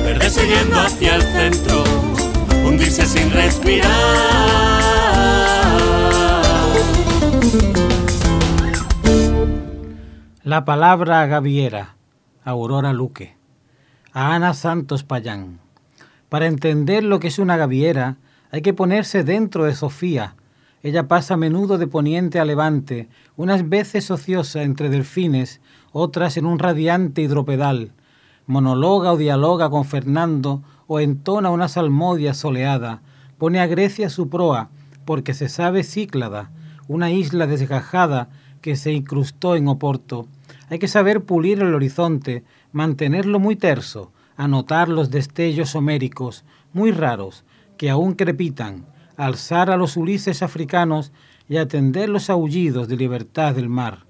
perderse 0.04 0.46
yendo 0.46 0.80
hacia 0.80 1.16
el 1.16 1.22
centro, 1.22 1.82
hundirse 2.64 3.04
sin 3.04 3.32
respirar. 3.32 3.90
La 10.44 10.64
palabra 10.64 11.26
Gaviera, 11.26 11.96
Aurora 12.44 12.92
Luque, 12.92 13.36
a 14.12 14.34
Ana 14.34 14.54
Santos 14.54 15.02
Payán. 15.02 15.58
Para 16.28 16.46
entender 16.46 17.02
lo 17.02 17.18
que 17.18 17.26
es 17.26 17.40
una 17.40 17.56
gaviera, 17.56 18.18
Hay 18.52 18.62
que 18.62 18.74
ponerse 18.74 19.22
dentro 19.22 19.64
de 19.64 19.74
Sofía. 19.74 20.34
Ella 20.82 21.06
pasa 21.06 21.34
a 21.34 21.36
menudo 21.36 21.78
de 21.78 21.86
poniente 21.86 22.40
a 22.40 22.44
levante, 22.44 23.08
unas 23.36 23.68
veces 23.68 24.10
ociosa 24.10 24.62
entre 24.62 24.88
delfines, 24.88 25.60
otras 25.92 26.36
en 26.36 26.46
un 26.46 26.58
radiante 26.58 27.22
hidropedal. 27.22 27.92
Monologa 28.46 29.12
o 29.12 29.16
dialoga 29.16 29.70
con 29.70 29.84
Fernando 29.84 30.62
o 30.88 30.98
entona 30.98 31.50
una 31.50 31.68
salmodia 31.68 32.34
soleada. 32.34 33.02
Pone 33.38 33.60
a 33.60 33.68
Grecia 33.68 34.10
su 34.10 34.28
proa, 34.28 34.70
porque 35.04 35.32
se 35.32 35.48
sabe 35.48 35.84
Cíclada, 35.84 36.50
una 36.88 37.12
isla 37.12 37.46
desgajada 37.46 38.30
que 38.60 38.74
se 38.74 38.92
incrustó 38.92 39.54
en 39.54 39.68
Oporto. 39.68 40.26
Hay 40.68 40.80
que 40.80 40.88
saber 40.88 41.22
pulir 41.22 41.60
el 41.60 41.74
horizonte, 41.74 42.42
mantenerlo 42.72 43.38
muy 43.38 43.54
terso, 43.54 44.10
anotar 44.36 44.88
los 44.88 45.10
destellos 45.10 45.76
homéricos, 45.76 46.44
muy 46.72 46.90
raros, 46.90 47.44
que 47.80 47.88
aún 47.88 48.12
crepitan, 48.12 48.84
alzar 49.16 49.70
a 49.70 49.78
los 49.78 49.96
Ulises 49.96 50.42
africanos 50.42 51.12
y 51.48 51.56
atender 51.56 52.10
los 52.10 52.28
aullidos 52.28 52.88
de 52.88 52.98
libertad 52.98 53.54
del 53.54 53.70
mar. 53.70 54.00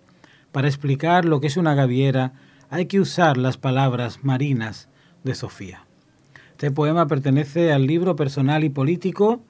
Para 0.50 0.66
explicar 0.66 1.24
lo 1.24 1.40
que 1.40 1.46
es 1.46 1.56
una 1.56 1.76
gaviera 1.76 2.32
hay 2.68 2.86
que 2.86 2.98
usar 2.98 3.36
las 3.36 3.58
palabras 3.58 4.24
marinas 4.24 4.88
de 5.22 5.36
Sofía. 5.36 5.86
Este 6.50 6.72
poema 6.72 7.06
pertenece 7.06 7.72
al 7.72 7.86
libro 7.86 8.16
Personal 8.16 8.64
y 8.64 8.70
Político, 8.70 9.40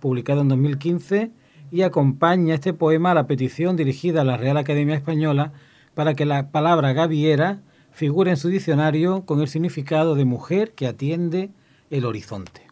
publicado 0.00 0.40
en 0.40 0.48
2015, 0.48 1.30
y 1.70 1.82
acompaña 1.82 2.54
este 2.54 2.72
poema 2.72 3.10
a 3.10 3.14
la 3.14 3.26
petición 3.26 3.76
dirigida 3.76 4.22
a 4.22 4.24
la 4.24 4.38
Real 4.38 4.56
Academia 4.56 4.94
Española 4.94 5.52
para 5.92 6.14
que 6.14 6.24
la 6.24 6.50
palabra 6.50 6.94
gaviera 6.94 7.60
figure 7.90 8.30
en 8.30 8.38
su 8.38 8.48
diccionario 8.48 9.26
con 9.26 9.42
el 9.42 9.48
significado 9.48 10.14
de 10.14 10.24
mujer 10.24 10.72
que 10.72 10.86
atiende 10.86 11.50
el 11.90 12.06
horizonte. 12.06 12.65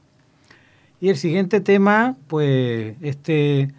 Y 1.04 1.10
el 1.10 1.18
siguiente 1.18 1.60
tema, 1.60 2.16
pues 2.28 2.96
este 3.02 3.74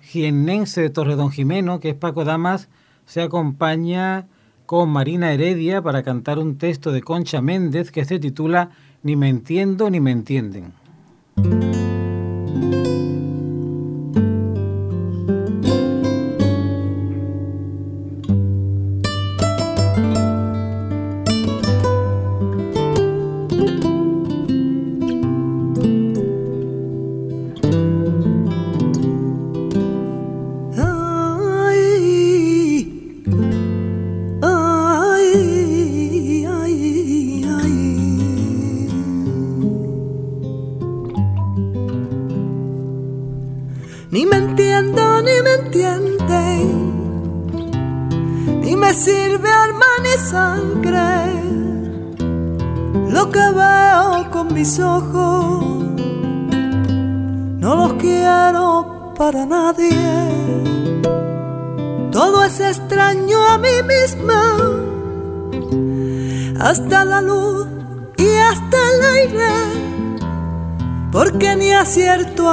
jiennense 0.00 0.80
de 0.80 0.88
Torredón 0.88 1.30
Jimeno, 1.30 1.78
que 1.78 1.90
es 1.90 1.94
Paco 1.94 2.24
Damas, 2.24 2.70
se 3.04 3.20
acompaña 3.20 4.28
con 4.64 4.88
Marina 4.88 5.30
Heredia 5.30 5.82
para 5.82 6.02
cantar 6.02 6.38
un 6.38 6.56
texto 6.56 6.90
de 6.90 7.02
Concha 7.02 7.42
Méndez 7.42 7.90
que 7.90 8.06
se 8.06 8.18
titula 8.18 8.70
Ni 9.02 9.14
me 9.14 9.28
entiendo 9.28 9.90
ni 9.90 10.00
me 10.00 10.10
entienden. 10.10 10.72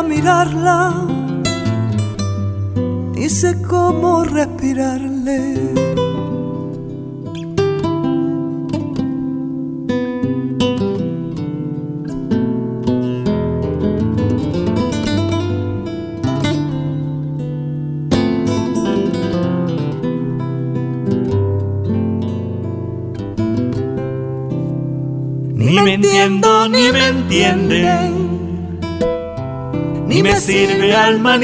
Mirarla, 0.04 0.94
ni 3.14 3.30
sé 3.30 3.62
cómo 3.62 4.24
respirarle. 4.24 5.17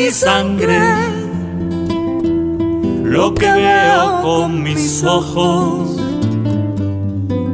Ni 0.03 0.11
sangre. 0.11 0.79
Lo 3.03 3.33
que 3.33 3.49
veo 3.51 4.21
con 4.21 4.61
mis 4.61 5.03
ojos 5.03 5.97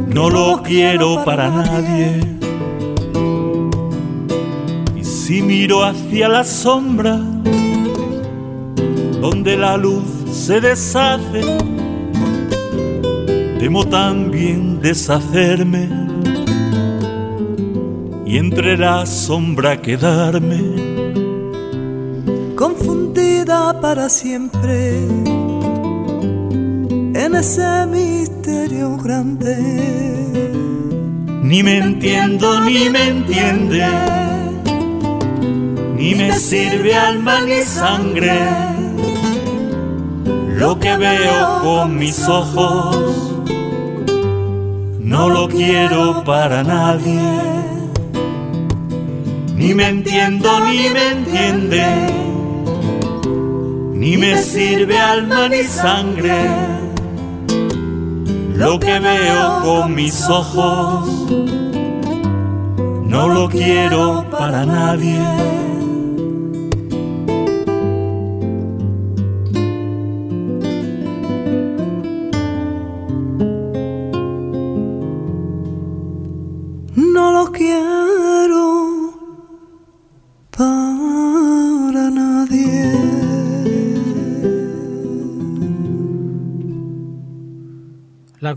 no 0.07 0.29
lo 0.29 0.63
quiero 0.63 1.23
para 1.23 1.49
nadie. 1.49 2.19
Y 4.99 5.03
si 5.03 5.41
miro 5.41 5.83
hacia 5.83 6.27
la 6.27 6.43
sombra, 6.43 7.17
donde 9.21 9.55
la 9.55 9.77
luz 9.77 10.07
se 10.31 10.59
deshace, 10.59 11.41
temo 13.59 13.85
también 13.85 14.79
deshacerme 14.81 15.87
y 18.25 18.37
entre 18.37 18.77
la 18.77 19.05
sombra 19.05 19.79
quedarme. 19.81 20.68
Confundida 22.59 23.79
para 23.79 24.09
siempre 24.09 24.97
en 27.13 27.33
ese 27.33 27.85
misterio 27.85 28.97
grande. 28.97 29.55
Ni 31.41 31.63
me 31.63 31.77
entiendo 31.77 32.59
ni 32.59 32.89
me 32.89 33.07
entiende, 33.07 33.87
ni 35.95 36.15
me 36.15 36.33
sirve 36.33 36.93
alma 36.95 37.39
ni 37.39 37.61
sangre. 37.61 38.37
Lo 40.57 40.77
que 40.81 40.97
veo 40.97 41.61
con 41.61 41.95
mis 41.95 42.27
ojos 42.27 43.31
no 44.99 45.29
lo 45.29 45.47
quiero 45.47 46.25
para 46.25 46.61
nadie 46.61 47.39
ni 49.59 49.73
me 49.73 49.89
entiendo 49.89 50.49
ni 50.61 50.89
me 50.89 51.09
entiende, 51.11 51.83
ni 53.99 54.15
me 54.15 54.37
sirve 54.41 54.97
alma 54.97 55.49
ni 55.49 55.61
sangre. 55.61 56.39
Lo 58.55 58.79
que 58.79 58.97
veo 58.97 59.59
con 59.61 59.93
mis 59.93 60.29
ojos 60.29 61.29
no 63.13 63.27
lo 63.27 63.49
quiero 63.49 64.25
para 64.31 64.65
nadie. 64.65 65.19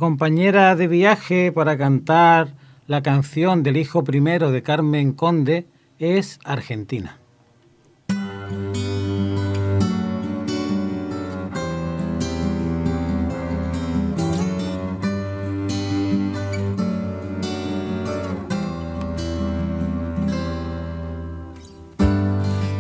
Compañera 0.03 0.75
de 0.75 0.89
viaje 0.89 1.53
para 1.53 1.79
cantar 1.79 2.55
la 2.89 3.05
canción 3.05 3.63
del 3.63 3.77
hijo 3.77 4.03
primero 4.03 4.51
de 4.51 4.61
Carmen 4.61 5.13
Conde 5.13 5.69
es 6.01 6.41
Argentina. 6.43 7.21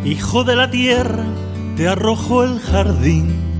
Hijo 0.04 0.42
de 0.42 0.56
la 0.56 0.72
tierra, 0.72 1.24
te 1.76 1.86
arrojo 1.86 2.42
el 2.42 2.58
jardín 2.58 3.51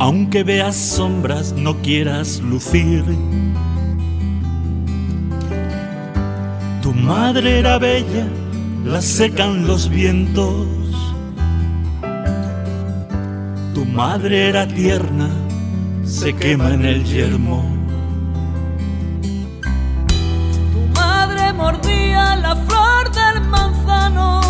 Aunque 0.00 0.44
veas 0.44 0.76
sombras, 0.76 1.52
no 1.52 1.76
quieras 1.78 2.40
lucir. 2.40 3.04
Tu 6.82 6.94
madre 6.94 7.58
era 7.58 7.78
bella, 7.78 8.28
la 8.84 9.02
secan 9.02 9.66
los 9.66 9.88
vientos. 9.88 10.68
Tu 13.74 13.84
madre 13.84 14.48
era 14.48 14.68
tierna, 14.68 15.28
se 16.04 16.32
quema 16.32 16.74
en 16.74 16.84
el 16.84 17.04
yermo. 17.04 17.64
Tu 20.72 20.80
madre 20.94 21.52
mordía 21.52 22.36
la 22.36 22.54
flor 22.54 23.10
del 23.10 23.40
manzano. 23.48 24.47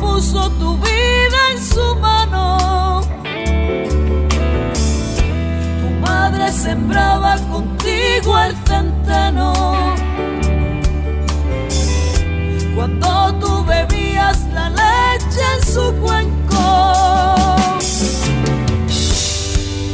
Puso 0.00 0.50
tu 0.52 0.76
vida 0.76 1.40
en 1.52 1.64
su 1.64 1.94
mano. 1.96 3.00
Tu 5.80 5.88
madre 6.00 6.52
sembraba 6.52 7.36
contigo 7.50 8.38
el 8.38 8.54
centeno. 8.66 9.52
Cuando 12.74 13.34
tú 13.40 13.64
bebías 13.64 14.38
la 14.52 14.70
leche 14.70 15.42
en 15.56 15.62
su 15.72 15.92
cuenco. 16.04 16.64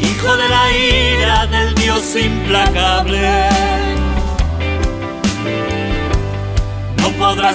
Hijo 0.03 0.37
de 0.37 0.49
la 0.49 0.65
ira 0.73 1.47
del 1.47 1.75
Dios 1.75 2.17
implacable. 2.17 3.49
No 6.99 7.09
podrá 7.13 7.53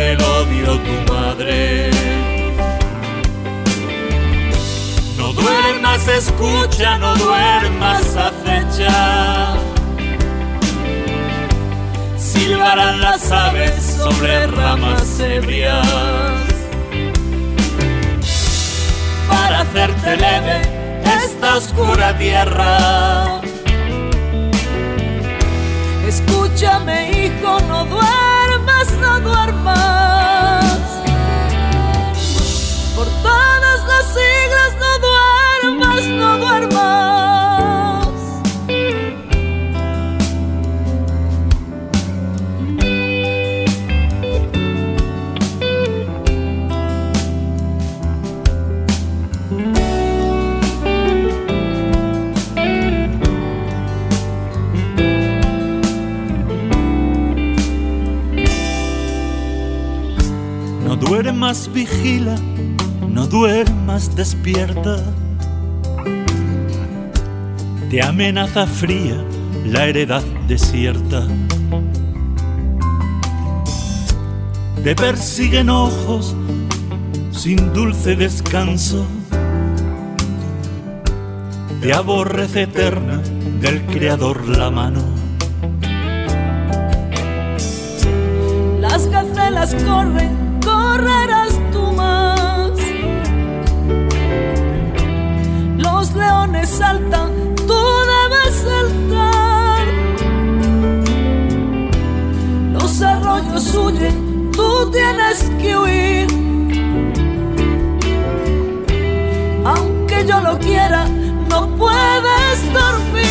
salvarte 0.00 0.16
del 0.16 0.22
odio 0.22 0.78
tu 0.78 1.12
madre. 1.12 1.90
No 5.16 5.32
duermas, 5.32 6.08
escucha, 6.08 6.98
no 6.98 7.14
duermas, 7.16 8.16
acecha. 8.16 9.54
Silbarán 12.16 13.00
las 13.00 13.30
aves 13.30 13.96
sobre 13.98 14.46
ramas 14.46 15.20
ebrias. 15.20 15.86
Para 19.28 19.60
hacerte 19.60 20.16
leve 20.16 20.62
esta 21.24 21.56
oscura 21.56 22.16
tierra. 22.18 23.40
Escúchame, 26.06 27.26
hijo, 27.26 27.60
no 27.68 27.84
duermas, 27.84 28.29
no 28.88 29.20
duermas. 29.20 30.64
Por 32.96 33.06
todos 33.06 33.78
los 33.86 34.04
siglos, 34.16 34.70
no 34.80 34.92
duermas, 35.06 36.04
no 36.06 36.38
duermas. 36.38 36.39
No 60.90 60.96
duermas, 60.96 61.70
vigila, 61.72 62.34
no 63.08 63.28
duermas, 63.28 64.16
despierta. 64.16 64.96
Te 67.88 68.02
amenaza 68.02 68.66
fría 68.66 69.24
la 69.66 69.86
heredad 69.86 70.24
desierta. 70.48 71.28
Te 74.82 74.96
persiguen 74.96 75.70
ojos 75.70 76.34
sin 77.30 77.72
dulce 77.72 78.16
descanso. 78.16 79.06
Te 81.80 81.94
aborrece 81.94 82.62
eterna 82.62 83.22
del 83.60 83.80
Creador 83.86 84.44
la 84.48 84.72
mano. 84.72 85.04
Las 88.80 89.06
gacelas 89.06 89.76
corren, 89.84 90.39
correrás 90.90 91.52
tú 91.72 91.82
más. 91.92 92.70
Los 95.76 96.12
leones 96.14 96.68
saltan, 96.68 97.30
tú 97.68 97.80
debes 98.12 98.54
saltar. 98.68 99.86
Los 102.72 103.02
arroyos 103.02 103.74
huyen, 103.74 104.50
tú 104.52 104.90
tienes 104.90 105.38
que 105.60 105.76
huir. 105.76 106.26
Aunque 109.64 110.26
yo 110.26 110.40
lo 110.40 110.58
quiera, 110.58 111.06
no 111.48 111.68
puedes 111.76 112.56
dormir. 112.78 113.30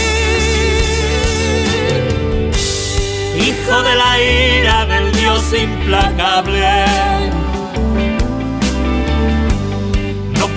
Hijo 3.45 3.81
de 3.87 3.95
la 3.95 4.11
ira 4.21 4.85
del 4.85 5.11
Dios 5.13 5.43
implacable. 5.53 7.38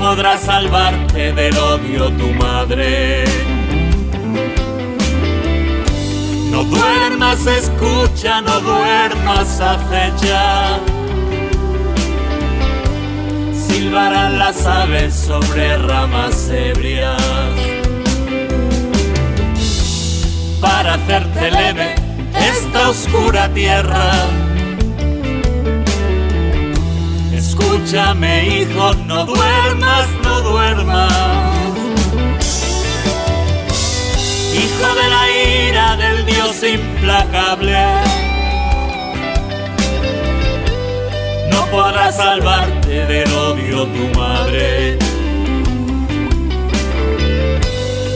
Podrá 0.02 0.36
salvarte 0.36 1.32
del 1.32 1.56
odio 1.56 2.10
tu 2.18 2.28
madre. 2.34 3.24
No 6.50 6.64
duermas, 6.64 7.46
escucha, 7.46 8.40
no 8.40 8.60
duermas, 8.60 9.60
acecha. 9.60 10.80
Silbarán 13.54 14.40
las 14.40 14.66
aves 14.66 15.14
sobre 15.14 15.78
ramas 15.78 16.50
ebrias. 16.50 17.22
Para 20.60 20.94
hacerte 20.94 21.50
leve 21.52 21.94
esta 22.34 22.90
oscura 22.90 23.48
tierra. 23.54 24.51
Escúchame, 27.84 28.60
hijo, 28.60 28.94
no 29.06 29.26
duermas, 29.26 30.06
no 30.22 30.40
duermas. 30.40 31.12
Hijo 34.54 34.94
de 34.94 35.08
la 35.10 35.68
ira 35.68 35.96
del 35.96 36.24
Dios 36.24 36.62
implacable. 36.62 37.76
No 41.50 41.66
podrá 41.72 42.12
salvarte 42.12 43.04
del 43.06 43.32
odio 43.32 43.86
tu 43.88 44.18
madre. 44.18 44.96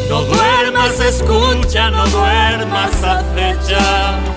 No 0.08 0.22
duermas, 0.22 1.00
escucha, 1.00 1.90
no 1.90 2.06
duermas, 2.06 3.02
acecha. 3.02 4.35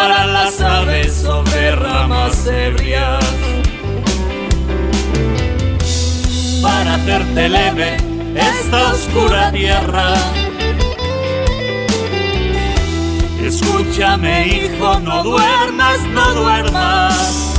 Silbarán 0.00 0.32
las 0.32 0.60
aves 0.62 1.12
sobre 1.12 1.76
ramas 1.76 2.46
ebrias. 2.46 3.22
Para 6.62 6.94
hacerte 6.94 7.48
leve 7.50 7.96
esta 8.34 8.92
oscura 8.92 9.52
tierra. 9.52 10.14
Escúchame, 13.42 14.48
hijo, 14.48 15.00
no 15.00 15.22
duermas, 15.22 16.00
no 16.14 16.32
duermas. 16.32 17.52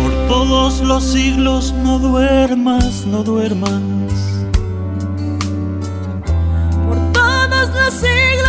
Por 0.00 0.26
todos 0.26 0.80
los 0.80 1.04
siglos 1.04 1.74
no 1.74 1.98
duermas, 1.98 3.04
no 3.04 3.22
duermas. 3.22 3.82
Por 6.86 7.12
todos 7.12 7.68
los 7.74 7.92
siglos 7.92 8.39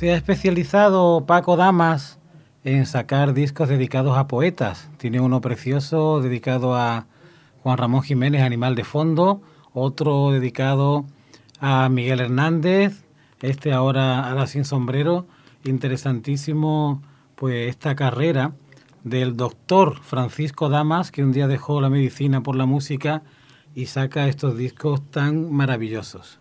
Se 0.00 0.12
ha 0.12 0.16
especializado 0.16 1.26
Paco 1.26 1.58
Damas 1.58 2.18
en 2.64 2.86
sacar 2.86 3.34
discos 3.34 3.68
dedicados 3.68 4.16
a 4.16 4.28
poetas. 4.28 4.88
Tiene 4.96 5.20
uno 5.20 5.42
precioso 5.42 6.22
dedicado 6.22 6.74
a 6.74 7.04
Juan 7.62 7.76
Ramón 7.76 8.00
Jiménez, 8.00 8.40
Animal 8.40 8.76
de 8.76 8.84
Fondo, 8.84 9.42
otro 9.74 10.30
dedicado 10.30 11.04
a 11.60 11.86
Miguel 11.90 12.20
Hernández, 12.20 13.04
este 13.42 13.74
ahora 13.74 14.26
a 14.30 14.34
la 14.34 14.46
Sin 14.46 14.64
Sombrero, 14.64 15.26
interesantísimo 15.64 17.02
pues 17.34 17.68
esta 17.68 17.94
carrera 17.94 18.52
del 19.04 19.36
doctor 19.36 20.00
Francisco 20.00 20.70
Damas, 20.70 21.10
que 21.10 21.22
un 21.22 21.32
día 21.32 21.46
dejó 21.46 21.82
la 21.82 21.90
medicina 21.90 22.42
por 22.42 22.56
la 22.56 22.64
música 22.64 23.22
y 23.74 23.84
saca 23.84 24.28
estos 24.28 24.56
discos 24.56 25.02
tan 25.10 25.52
maravillosos. 25.52 26.38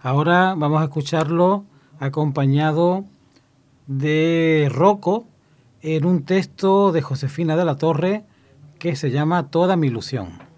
Ahora 0.00 0.54
vamos 0.56 0.80
a 0.80 0.84
escucharlo 0.84 1.66
acompañado 2.00 3.04
de 3.86 4.68
Rocco 4.72 5.26
en 5.82 6.04
un 6.06 6.24
texto 6.24 6.92
de 6.92 7.02
Josefina 7.02 7.56
de 7.56 7.64
la 7.64 7.76
Torre 7.76 8.24
que 8.78 8.96
se 8.96 9.10
llama 9.10 9.50
Toda 9.50 9.76
mi 9.76 9.86
ilusión. 9.88 10.50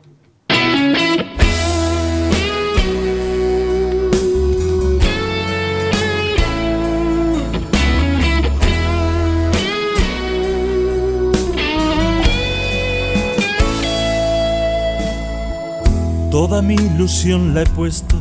Toda 16.30 16.62
mi 16.62 16.76
ilusión 16.76 17.54
la 17.54 17.62
he 17.62 17.66
puesto 17.66 18.16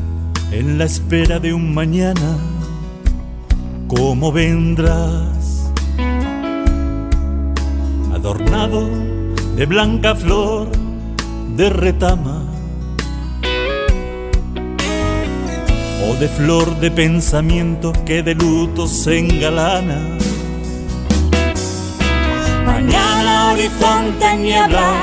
en 0.51 0.77
la 0.77 0.83
espera 0.83 1.39
de 1.39 1.53
un 1.53 1.73
mañana. 1.73 2.37
¿Cómo 3.93 4.31
vendrás? 4.31 5.69
Adornado 8.13 8.87
de 9.57 9.65
blanca 9.65 10.15
flor 10.15 10.69
de 11.57 11.69
retama. 11.69 12.41
O 16.07 16.15
de 16.15 16.29
flor 16.29 16.79
de 16.79 16.89
pensamiento 16.89 17.91
que 18.05 18.23
de 18.23 18.33
luto 18.33 18.87
se 18.87 19.19
engalana. 19.19 20.17
Mañana 22.65 23.51
horizonte 23.51 24.37
niebla 24.37 24.93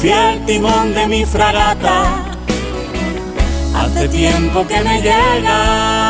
fiel 0.00 0.46
timón 0.46 0.94
de 0.94 1.08
mi 1.08 1.24
fragata. 1.24 2.24
Hace 3.74 4.08
tiempo 4.08 4.64
que 4.68 4.80
me 4.84 5.02
llegas 5.02 6.07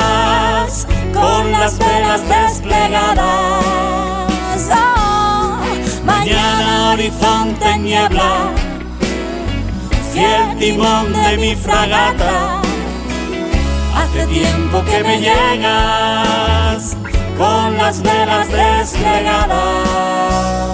con 1.13 1.53
las 1.53 1.79
velas 1.79 2.23
desplegadas. 2.29 3.65
Oh, 4.73 5.61
mañana 6.05 6.93
horizonte 6.93 7.79
niebla, 7.79 8.51
fiel 10.13 10.59
timón 10.59 11.13
de 11.13 11.37
mi 11.39 11.55
fragata. 11.55 12.61
Hace 13.95 14.27
tiempo 14.27 14.83
que 14.85 15.03
me 15.03 15.21
llegas 15.21 16.97
con 17.37 17.77
las 17.77 18.03
velas 18.03 18.49
desplegadas. 18.51 20.68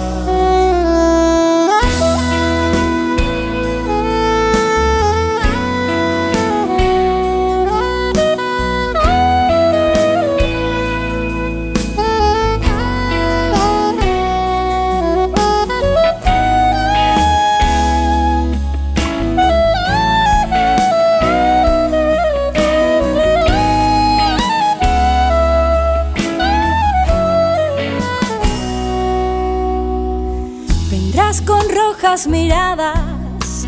Miradas 32.15 33.67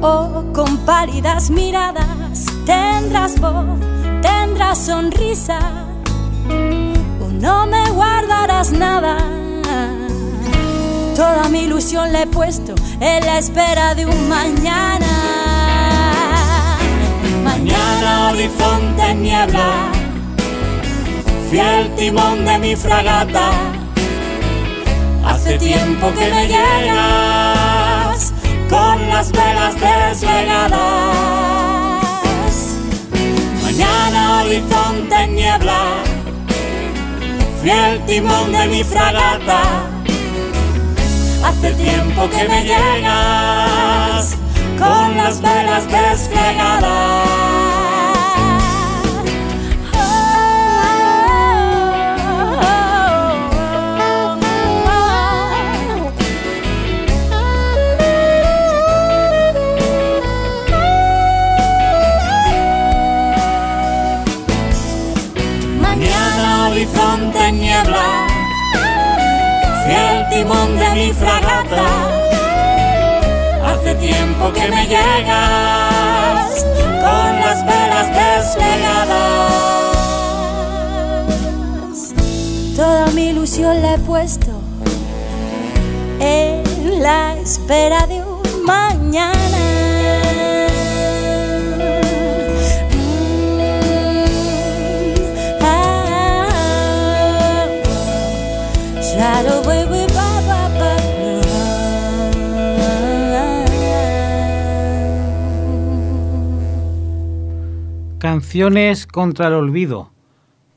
o 0.00 0.44
con 0.54 0.78
pálidas 0.78 1.50
miradas 1.50 2.46
tendrás 2.64 3.38
voz, 3.38 3.78
tendrás 4.22 4.78
sonrisa 4.78 5.58
o 7.22 7.28
no 7.28 7.66
me 7.66 7.90
guardarás 7.90 8.72
nada. 8.72 9.18
Toda 11.14 11.50
mi 11.50 11.64
ilusión 11.64 12.14
la 12.14 12.22
he 12.22 12.26
puesto 12.26 12.74
en 12.98 13.26
la 13.26 13.38
espera 13.38 13.94
de 13.94 14.06
un 14.06 14.28
mañana. 14.28 15.12
Mañana 17.44 18.30
horizonte 18.30 19.14
niebla, 19.16 19.92
fiel 21.50 21.94
timón 21.94 22.46
de 22.46 22.58
mi 22.58 22.74
fragata 22.74 23.79
Hace 25.30 25.58
tiempo 25.58 26.12
que 26.12 26.28
me 26.28 26.48
llegas 26.48 28.32
con 28.68 29.08
las 29.08 29.30
velas 29.30 29.74
desplegadas. 29.74 30.80
Mañana 33.62 34.42
horizonte 34.42 35.14
en 35.14 35.34
niebla, 35.36 36.02
fiel 37.62 38.04
timón 38.06 38.50
de 38.50 38.66
mi 38.66 38.82
fragata. 38.82 39.62
Hace 41.44 41.74
tiempo 41.74 42.28
que 42.28 42.48
me 42.48 42.64
llegas 42.64 44.36
con 44.78 45.16
las 45.16 45.40
velas 45.40 45.86
desplegadas. 45.88 47.69
Timón 70.30 70.78
de 70.78 70.90
mi 70.90 71.12
fragata. 71.12 71.86
Hace 73.66 73.94
tiempo 73.96 74.52
que 74.52 74.68
me 74.68 74.86
llegas 74.86 76.64
con 77.04 77.40
las 77.44 77.66
velas 77.66 78.08
desplegadas. 78.20 79.52
Toda 82.76 83.06
mi 83.08 83.28
ilusión 83.28 83.82
la 83.82 83.94
he 83.94 83.98
puesto 83.98 84.52
en 86.20 87.02
la 87.02 87.36
espera 87.36 88.06
de 88.06 88.22
un 88.22 88.64
mañana. 88.64 89.49
Contra 109.12 109.46
el 109.46 109.54
olvido, 109.54 110.10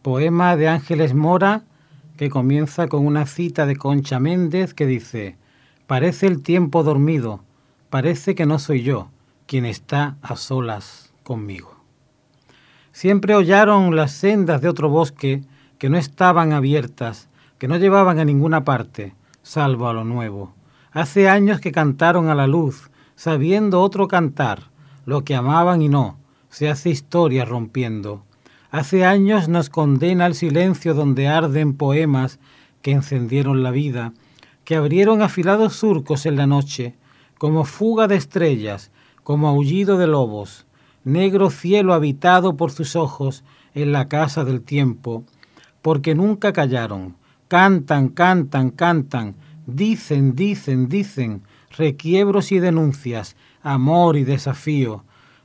poema 0.04 0.56
de 0.56 0.68
Ángeles 0.68 1.16
Mora 1.16 1.64
que 2.18 2.30
comienza 2.30 2.88
con 2.88 3.04
una 3.04 3.26
cita 3.26 3.66
de 3.66 3.76
Concha 3.76 4.20
Méndez 4.20 4.76
que 4.76 4.86
dice, 4.86 5.38
parece 5.88 6.28
el 6.28 6.44
tiempo 6.44 6.84
dormido, 6.84 7.44
parece 7.90 8.36
que 8.36 8.46
no 8.46 8.60
soy 8.60 8.84
yo 8.84 9.10
quien 9.48 9.66
está 9.66 10.18
a 10.22 10.36
solas 10.36 11.16
conmigo. 11.24 11.76
Siempre 12.92 13.34
hollaron 13.34 13.96
las 13.96 14.12
sendas 14.12 14.62
de 14.62 14.70
otro 14.70 14.90
bosque 14.90 15.42
que 15.80 15.90
no 15.90 15.98
estaban 15.98 16.54
abiertas, 16.54 17.28
que 17.58 17.68
no 17.68 17.78
llevaban 17.78 18.20
a 18.20 18.26
ninguna 18.26 18.64
parte, 18.64 19.16
salvo 19.42 19.88
a 19.88 19.94
lo 19.94 20.04
nuevo. 20.04 20.54
Hace 20.92 21.28
años 21.28 21.60
que 21.60 21.72
cantaron 21.72 22.30
a 22.30 22.36
la 22.36 22.46
luz, 22.46 22.92
sabiendo 23.16 23.82
otro 23.82 24.08
cantar, 24.08 24.70
lo 25.08 25.24
que 25.24 25.34
amaban 25.34 25.82
y 25.82 25.90
no, 25.90 26.20
se 26.54 26.70
hace 26.70 26.92
historia 26.92 27.46
rompiendo. 27.46 28.24
Hace 28.70 29.06
años 29.06 29.50
nos 29.50 29.72
condena 29.72 30.28
el 30.28 30.36
silencio 30.36 30.94
donde 30.94 31.28
arden 31.28 31.74
poemas 31.74 32.40
que 32.84 32.92
encendieron 32.92 33.64
la 33.64 33.72
vida, 33.72 34.14
que 34.64 34.76
abrieron 34.76 35.24
afilados 35.24 35.76
surcos 35.76 36.28
en 36.28 36.36
la 36.36 36.46
noche, 36.46 36.96
como 37.40 37.66
fuga 37.66 38.08
de 38.08 38.18
estrellas, 38.18 38.92
como 39.24 39.48
aullido 39.48 39.98
de 39.98 40.06
lobos, 40.06 40.68
negro 41.04 41.50
cielo 41.50 41.96
habitado 41.96 42.56
por 42.56 42.70
sus 42.70 42.96
ojos 42.96 43.44
en 43.74 43.92
la 43.92 44.08
casa 44.08 44.44
del 44.44 44.62
tiempo, 44.62 45.24
porque 45.82 46.14
nunca 46.14 46.54
callaron, 46.54 47.16
cantan, 47.48 48.10
cantan, 48.10 48.70
cantan, 48.70 49.36
dicen, 49.66 50.36
dicen, 50.36 50.88
dicen, 50.88 51.42
requiebros 51.76 52.52
y 52.52 52.60
denuncias, 52.60 53.36
amor 53.64 54.18
y 54.18 54.24
desafío, 54.24 55.04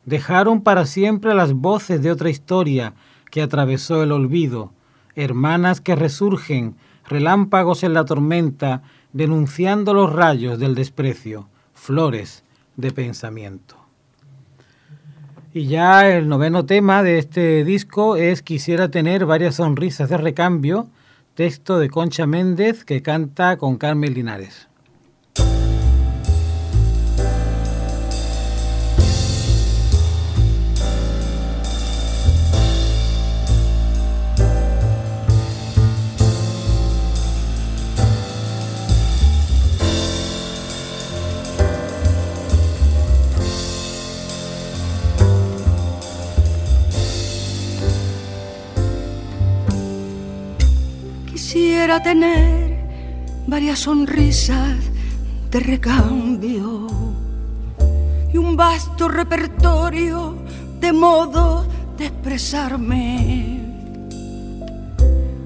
dejaron 0.09 0.63
para 0.63 0.87
siempre 0.87 1.35
las 1.35 1.53
voces 1.53 2.03
de 2.03 2.11
otra 2.11 2.31
historia 2.31 2.95
que 3.31 3.43
atravesó 3.43 4.03
el 4.03 4.13
olvido, 4.13 4.73
hermanas 5.15 5.81
que 5.81 5.95
resurgen, 5.95 6.77
relámpagos 7.07 7.83
en 7.83 7.93
la 7.93 8.05
tormenta, 8.05 8.83
denunciando 9.13 9.93
los 9.93 10.13
rayos 10.13 10.59
del 10.59 10.75
desprecio, 10.75 11.49
flores 11.75 12.43
de 12.77 12.91
pensamiento. 12.91 13.77
Y 15.53 15.67
ya 15.67 16.09
el 16.09 16.29
noveno 16.29 16.65
tema 16.65 17.03
de 17.03 17.19
este 17.19 17.65
disco 17.65 18.17
es 18.17 18.43
Quisiera 18.43 18.91
tener 18.91 19.27
varias 19.27 19.57
sonrisas 19.57 20.09
de 20.09 20.17
recambio, 20.17 20.89
texto 21.35 21.79
de 21.79 21.91
Concha 21.91 22.27
Méndez 22.27 22.85
que 22.85 23.03
canta 23.03 23.59
con 23.59 23.77
Carmen 23.77 24.15
Linares. 24.15 24.68
Quisiera 51.51 52.03
tener 52.03 52.77
varias 53.47 53.79
sonrisas 53.79 54.77
de 55.51 55.61
recambio 55.61 56.87
y 58.31 58.37
un 58.37 58.55
vasto 58.55 59.09
repertorio 59.09 60.35
de 60.79 60.93
modo 60.93 61.67
de 61.97 62.05
expresarme. 62.05 63.63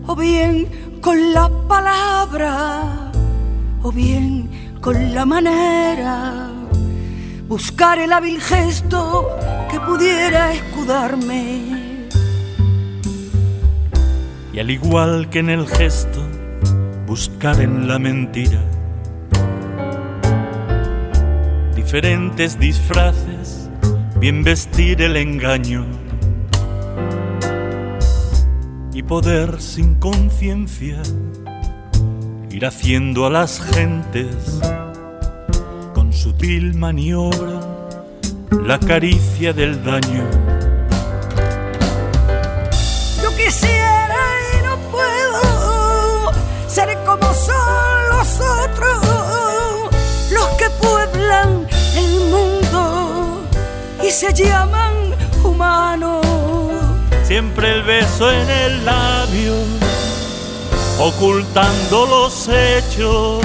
O 0.08 0.16
bien 0.16 0.98
con 1.00 1.32
la 1.32 1.48
palabra, 1.68 3.12
o 3.84 3.92
bien 3.92 4.50
con 4.80 5.14
la 5.14 5.24
manera, 5.24 6.50
buscar 7.46 8.00
el 8.00 8.12
hábil 8.12 8.40
gesto 8.40 9.28
que 9.70 9.78
pudiera 9.78 10.52
escudarme 10.52 11.71
y 14.52 14.58
al 14.58 14.70
igual 14.70 15.30
que 15.30 15.38
en 15.38 15.50
el 15.50 15.66
gesto, 15.66 16.20
buscar 17.06 17.60
en 17.60 17.88
la 17.88 17.98
mentira 17.98 18.60
diferentes 21.92 22.58
disfraces, 22.58 23.68
bien 24.18 24.42
vestir 24.42 25.02
el 25.02 25.16
engaño 25.16 25.84
y 28.94 29.02
poder 29.02 29.60
sin 29.60 29.96
conciencia 29.96 31.02
ir 32.50 32.64
haciendo 32.64 33.26
a 33.26 33.30
las 33.30 33.60
gentes 33.60 34.60
con 35.92 36.14
sutil 36.14 36.74
maniobra 36.74 37.60
la 38.64 38.78
caricia 38.78 39.52
del 39.52 39.84
daño. 39.84 40.51
Se 54.22 54.32
llaman 54.44 54.94
humanos. 55.42 56.24
Siempre 57.24 57.72
el 57.72 57.82
beso 57.82 58.30
en 58.30 58.48
el 58.48 58.84
labio, 58.84 59.54
ocultando 61.00 62.06
los 62.06 62.48
hechos 62.48 63.44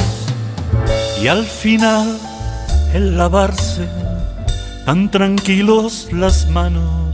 y 1.20 1.30
al 1.30 1.46
final 1.46 2.20
el 2.94 3.18
lavarse 3.18 3.88
tan 4.86 5.10
tranquilos 5.10 6.10
las 6.12 6.48
manos 6.48 7.07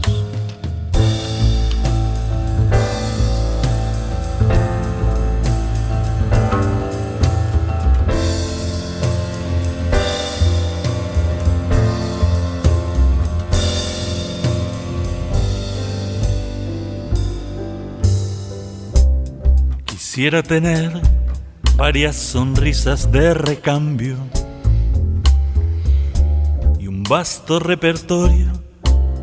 Quisiera 20.14 20.44
tener 20.44 20.92
varias 21.76 22.14
sonrisas 22.14 23.10
de 23.10 23.34
recambio 23.34 24.16
y 26.78 26.86
un 26.86 27.02
vasto 27.02 27.58
repertorio 27.58 28.46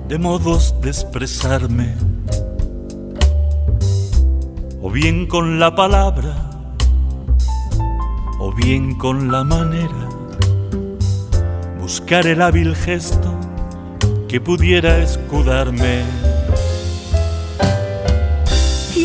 de 0.10 0.18
modos 0.18 0.76
de 0.82 0.89
expresarme, 0.89 1.96
o 4.82 4.92
bien 4.92 5.28
con 5.28 5.62
la 5.62 5.74
palabra, 5.74 6.68
o 8.38 8.54
bien 8.54 8.98
con 8.98 9.32
la 9.32 9.46
manera, 9.46 10.10
buscar 11.80 12.28
el 12.28 12.42
hábil 12.42 12.76
gesto 12.76 13.39
que 14.28 14.42
pudiera 14.42 14.98
escudarme 14.98 16.04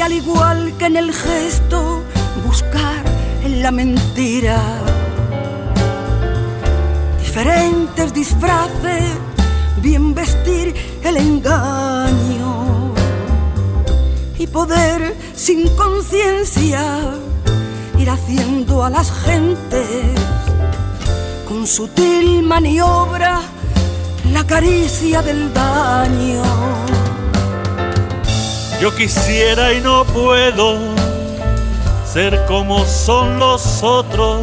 al 0.07 0.13
igual 0.13 0.73
que 0.79 0.87
en 0.87 0.97
el 0.97 1.13
gesto 1.13 2.05
buscar 2.47 3.03
en 3.43 3.61
la 3.61 3.73
mentira. 3.73 4.63
Diferentes 7.19 8.15
disfraces, 8.15 9.05
bien 9.83 10.15
vestir 10.15 10.75
el 11.03 11.17
engaño 11.17 12.95
y 14.39 14.47
poder 14.47 15.17
sin 15.35 15.69
conciencia 15.71 16.83
ir 17.99 18.09
haciendo 18.09 18.85
a 18.85 18.91
las 18.91 19.11
gentes 19.11 20.15
con 21.49 21.67
sutil 21.67 22.45
maniobra 22.45 23.41
la 24.33 24.47
caricia 24.47 25.21
del 25.23 25.53
daño 25.53 26.86
yo 28.81 28.95
quisiera 28.95 29.73
y 29.73 29.81
no 29.81 30.05
puedo 30.05 30.79
ser 32.13 32.45
como 32.47 32.85
son 32.85 33.39
los 33.39 33.83
otros, 33.83 34.41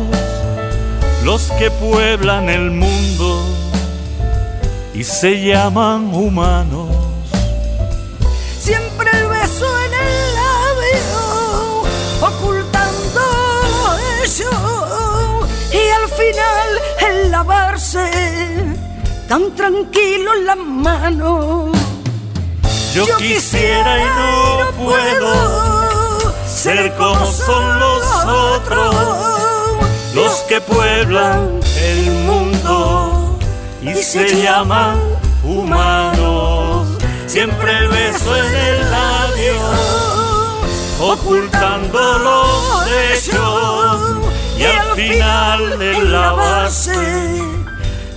los 1.23 1.51
que 1.51 1.69
pueblan 1.71 2.49
el 2.49 2.71
mundo 2.71 3.45
y 4.93 5.03
se 5.03 5.43
llaman 5.45 6.13
humanos. 6.13 6.89
Siempre 8.59 9.09
el 9.13 9.27
beso 9.27 9.65
en 9.85 9.93
el 9.93 10.35
labio, 10.35 11.83
ocultando 12.21 13.21
eso, 14.23 15.47
y 15.71 15.89
al 15.89 16.09
final 16.09 16.69
el 17.09 17.31
lavarse 17.31 18.09
tan 19.27 19.53
tranquilo 19.55 20.33
en 20.33 20.45
las 20.45 20.57
manos 20.57 21.72
yo, 22.93 23.05
quisiera 23.17 23.99
y 23.99 24.05
no 24.59 24.71
puedo 24.83 26.33
ser 26.45 26.93
como 26.95 27.25
son 27.25 27.79
los 27.79 28.03
otros, 28.25 28.95
los 30.13 30.33
que 30.47 30.61
pueblan 30.61 31.59
el 31.77 32.11
mundo 32.11 33.39
y 33.81 33.95
se 33.95 34.43
llaman 34.43 34.99
humanos. 35.43 36.87
Siempre 37.25 37.77
el 37.79 37.87
beso 37.87 38.35
en 38.35 38.55
el 38.55 38.91
labio, 38.91 39.55
ocultando 40.99 42.19
los 42.19 42.87
hechos. 42.87 44.19
y 44.59 44.63
al 44.65 44.95
final 44.95 45.79
de 45.79 46.03
la 46.03 46.31
base, 46.33 47.41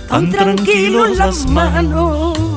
tan 0.07 0.31
tranquilo 0.31 1.07
en 1.07 1.17
las 1.17 1.47
manos 1.47 2.56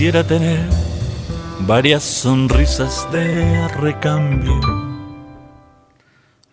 quisiera 0.00 0.26
tener 0.26 0.66
varias 1.66 2.02
sonrisas 2.02 3.06
de 3.12 3.68
recambio. 3.68 4.58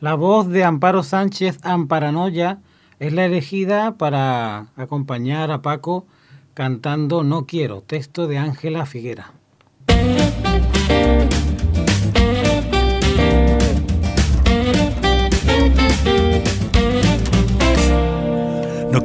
La 0.01 0.15
voz 0.15 0.49
de 0.49 0.65
Amparo 0.65 1.01
Sánchez 1.01 1.57
Amparanoya 1.63 2.59
es 2.99 3.13
la 3.13 3.23
elegida 3.23 3.95
para 3.95 4.67
acompañar 4.75 5.51
a 5.51 5.61
Paco 5.61 6.05
cantando 6.55 7.23
No 7.23 7.45
quiero, 7.45 7.79
texto 7.79 8.27
de 8.27 8.37
Ángela 8.37 8.85
Figuera. 8.85 9.31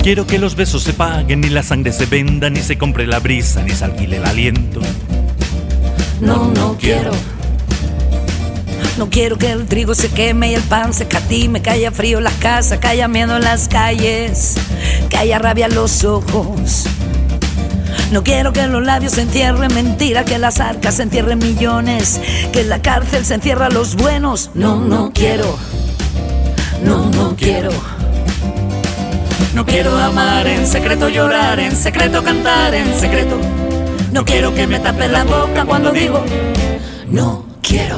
Quiero 0.02 0.26
que 0.26 0.38
los 0.38 0.56
besos 0.56 0.82
se 0.82 0.92
paguen, 0.92 1.40
ni 1.40 1.48
la 1.48 1.62
sangre 1.62 1.92
se 1.92 2.06
venda, 2.06 2.50
ni 2.50 2.60
se 2.60 2.76
compre 2.76 3.06
la 3.06 3.20
brisa, 3.20 3.62
ni 3.62 3.70
se 3.70 3.84
alquile 3.84 4.16
el 4.16 4.24
aliento. 4.24 4.80
No, 6.20 6.48
no 6.48 6.76
quiero. 6.76 7.12
No 8.98 9.08
quiero 9.08 9.38
que 9.38 9.50
el 9.50 9.66
trigo 9.66 9.94
se 9.94 10.08
queme 10.08 10.50
y 10.50 10.54
el 10.54 10.62
pan 10.62 10.92
se 10.92 11.06
catime, 11.06 11.62
que 11.62 11.70
haya 11.70 11.92
frío 11.92 12.18
en 12.18 12.24
las 12.24 12.34
casas, 12.34 12.78
que 12.78 12.88
haya 12.88 13.08
miedo 13.08 13.36
en 13.36 13.42
las 13.42 13.68
calles, 13.68 14.54
que 15.08 15.16
haya 15.16 15.38
rabia 15.38 15.66
en 15.66 15.74
los 15.74 16.04
ojos. 16.04 16.84
No 18.10 18.22
quiero 18.22 18.52
que 18.52 18.66
los 18.66 18.84
labios 18.84 19.12
se 19.12 19.22
encierren 19.22 19.72
mentira, 19.72 20.24
que 20.24 20.36
las 20.38 20.60
arcas 20.60 20.96
se 20.96 21.04
encierren 21.04 21.38
millones, 21.38 22.20
que 22.52 22.60
en 22.60 22.68
la 22.68 22.82
cárcel 22.82 23.24
se 23.24 23.34
encierra 23.34 23.70
los 23.70 23.94
buenos. 23.96 24.50
No, 24.54 24.76
no 24.76 25.12
quiero. 25.14 25.56
No, 26.84 27.08
no 27.10 27.36
quiero. 27.36 27.70
No 29.54 29.66
quiero 29.66 29.96
amar 29.96 30.46
en 30.46 30.66
secreto, 30.66 31.08
llorar 31.08 31.60
en 31.60 31.76
secreto, 31.76 32.22
cantar 32.22 32.74
en 32.74 32.92
secreto. 32.94 33.38
No 34.12 34.24
quiero 34.24 34.54
que 34.54 34.66
me 34.66 34.78
tape 34.80 35.08
la 35.08 35.24
boca 35.24 35.64
cuando 35.64 35.90
digo 35.90 36.24
no 37.12 37.44
quiero. 37.60 37.96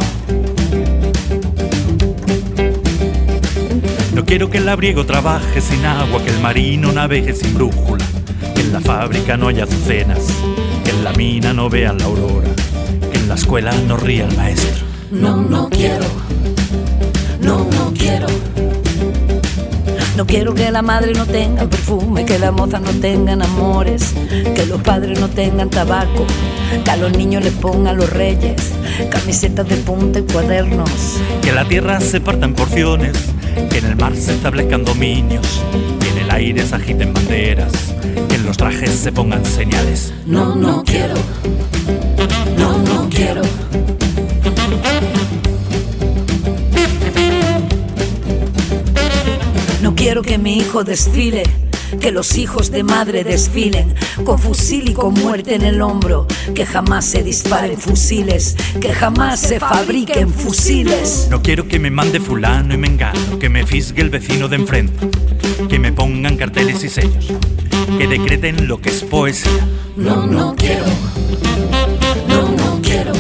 No 4.13 4.25
quiero 4.25 4.51
que 4.51 4.59
el 4.59 4.67
labriego 4.67 5.07
trabaje 5.07 5.61
sin 5.61 5.85
agua, 5.87 6.23
que 6.23 6.31
el 6.31 6.41
marino 6.41 6.93
navegue 6.93 7.33
sin 7.33 7.55
brújula, 7.55 8.05
que 8.55 8.63
en 8.63 8.73
la 8.73 8.81
fábrica 8.81 9.37
no 9.37 9.49
haya 9.49 9.65
azucenas, 9.65 10.19
que 10.85 10.91
en 10.91 11.05
la 11.05 11.13
mina 11.13 11.53
no 11.53 11.71
vean 11.71 11.99
la 11.99 12.07
aurora, 12.07 12.49
que 13.13 13.19
en 13.19 13.29
la 13.29 13.37
escuela 13.37 13.73
no 13.87 13.97
ría 13.97 14.27
el 14.27 14.37
maestro. 14.37 14.85
No, 15.13 15.37
no 15.37 15.71
quiero. 15.71 16.07
No, 17.41 17.59
no 17.71 17.93
quiero. 17.97 18.27
No 20.17 20.27
quiero 20.27 20.55
que 20.55 20.71
la 20.71 20.81
madre 20.81 21.12
no 21.12 21.27
tenga 21.27 21.67
perfume, 21.67 22.25
que 22.25 22.39
la 22.39 22.53
moza 22.53 22.79
no 22.79 22.91
tengan 23.01 23.43
amores, 23.43 24.15
que 24.55 24.65
los 24.67 24.81
padres 24.81 25.19
no 25.19 25.29
tengan 25.29 25.71
tabaco, 25.71 26.25
que 26.85 26.91
a 26.91 26.97
los 26.97 27.12
niños 27.17 27.43
les 27.43 27.53
pongan 27.55 27.97
los 27.97 28.11
reyes 28.11 28.75
camisetas 29.11 29.69
de 29.69 29.77
punta 29.77 30.21
y 30.21 30.23
cuadernos. 30.23 30.91
Que 31.43 31.53
la 31.53 31.65
tierra 31.65 32.01
se 32.01 32.21
parta 32.21 32.45
en 32.45 32.55
porciones, 32.55 33.17
que 33.71 33.79
en 33.79 33.87
el 33.87 33.97
mar 33.97 34.15
se 34.15 34.35
establezcan 34.35 34.85
dominios, 34.85 35.62
que 36.01 36.09
en 36.11 36.19
el 36.19 36.31
aire 36.31 36.65
se 36.65 36.77
agiten 36.77 37.12
banderas, 37.12 37.73
que 38.29 38.37
en 38.37 38.47
los 38.47 38.57
trajes 38.57 38.91
se 38.91 39.11
pongan 39.11 39.45
señales. 39.45 40.15
No, 40.27 40.55
no 40.55 40.85
quiero. 40.85 41.15
No, 42.57 42.79
no 42.79 43.09
quiero. 43.11 43.43
Quiero 50.05 50.21
que 50.21 50.37
mi 50.37 50.59
hijo 50.59 50.85
desfile, 50.85 51.45
que 51.99 52.13
los 52.13 52.37
hijos 52.37 52.71
de 52.71 52.83
madre 52.83 53.25
desfilen, 53.25 53.95
con 54.23 54.39
fusil 54.39 54.91
y 54.91 54.93
con 54.93 55.15
muerte 55.15 55.55
en 55.55 55.63
el 55.63 55.81
hombro, 55.81 56.27
que 56.55 56.67
jamás 56.67 57.07
se 57.07 57.23
disparen 57.23 57.79
fusiles, 57.79 58.55
que 58.83 58.93
jamás 58.93 59.41
se 59.41 59.59
fabriquen 59.59 60.29
fusiles. 60.29 61.29
No 61.31 61.41
quiero 61.41 61.67
que 61.69 61.79
me 61.79 61.91
mande 61.91 62.21
fulano 62.21 62.75
y 62.75 62.77
me 62.77 62.87
engano, 62.87 63.39
que 63.39 63.49
me 63.49 63.65
fisgue 63.65 64.03
el 64.03 64.11
vecino 64.11 64.47
de 64.49 64.57
enfrente, 64.57 65.09
que 65.71 65.79
me 65.79 65.91
pongan 65.91 66.37
carteles 66.37 66.85
y 66.85 66.91
sellos, 66.91 67.33
que 67.97 68.07
decreten 68.07 68.69
lo 68.69 68.83
que 68.83 68.91
es 68.91 69.03
poesía. 69.05 69.67
No, 69.97 70.27
no 70.27 70.55
quiero. 70.55 70.85
No, 72.29 72.51
no 72.51 72.83
quiero. 72.83 73.13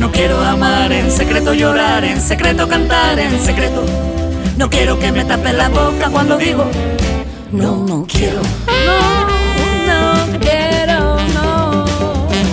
No 0.00 0.10
quiero 0.10 0.40
amar 0.40 0.90
en 0.92 1.10
secreto, 1.10 1.52
llorar 1.52 2.06
en 2.06 2.22
secreto, 2.22 2.66
cantar 2.66 3.18
en 3.18 3.38
secreto. 3.38 4.13
No 4.56 4.70
quiero 4.70 4.98
que 4.98 5.10
me 5.12 5.24
tapen 5.24 5.58
la 5.58 5.68
boca 5.68 6.10
cuando 6.10 6.36
digo 6.38 6.64
no, 7.54 7.86
no 7.86 8.04
quiero. 8.08 8.42
No, 9.86 10.26
no 10.26 10.40
quiero, 10.40 11.16
no. 11.32 11.84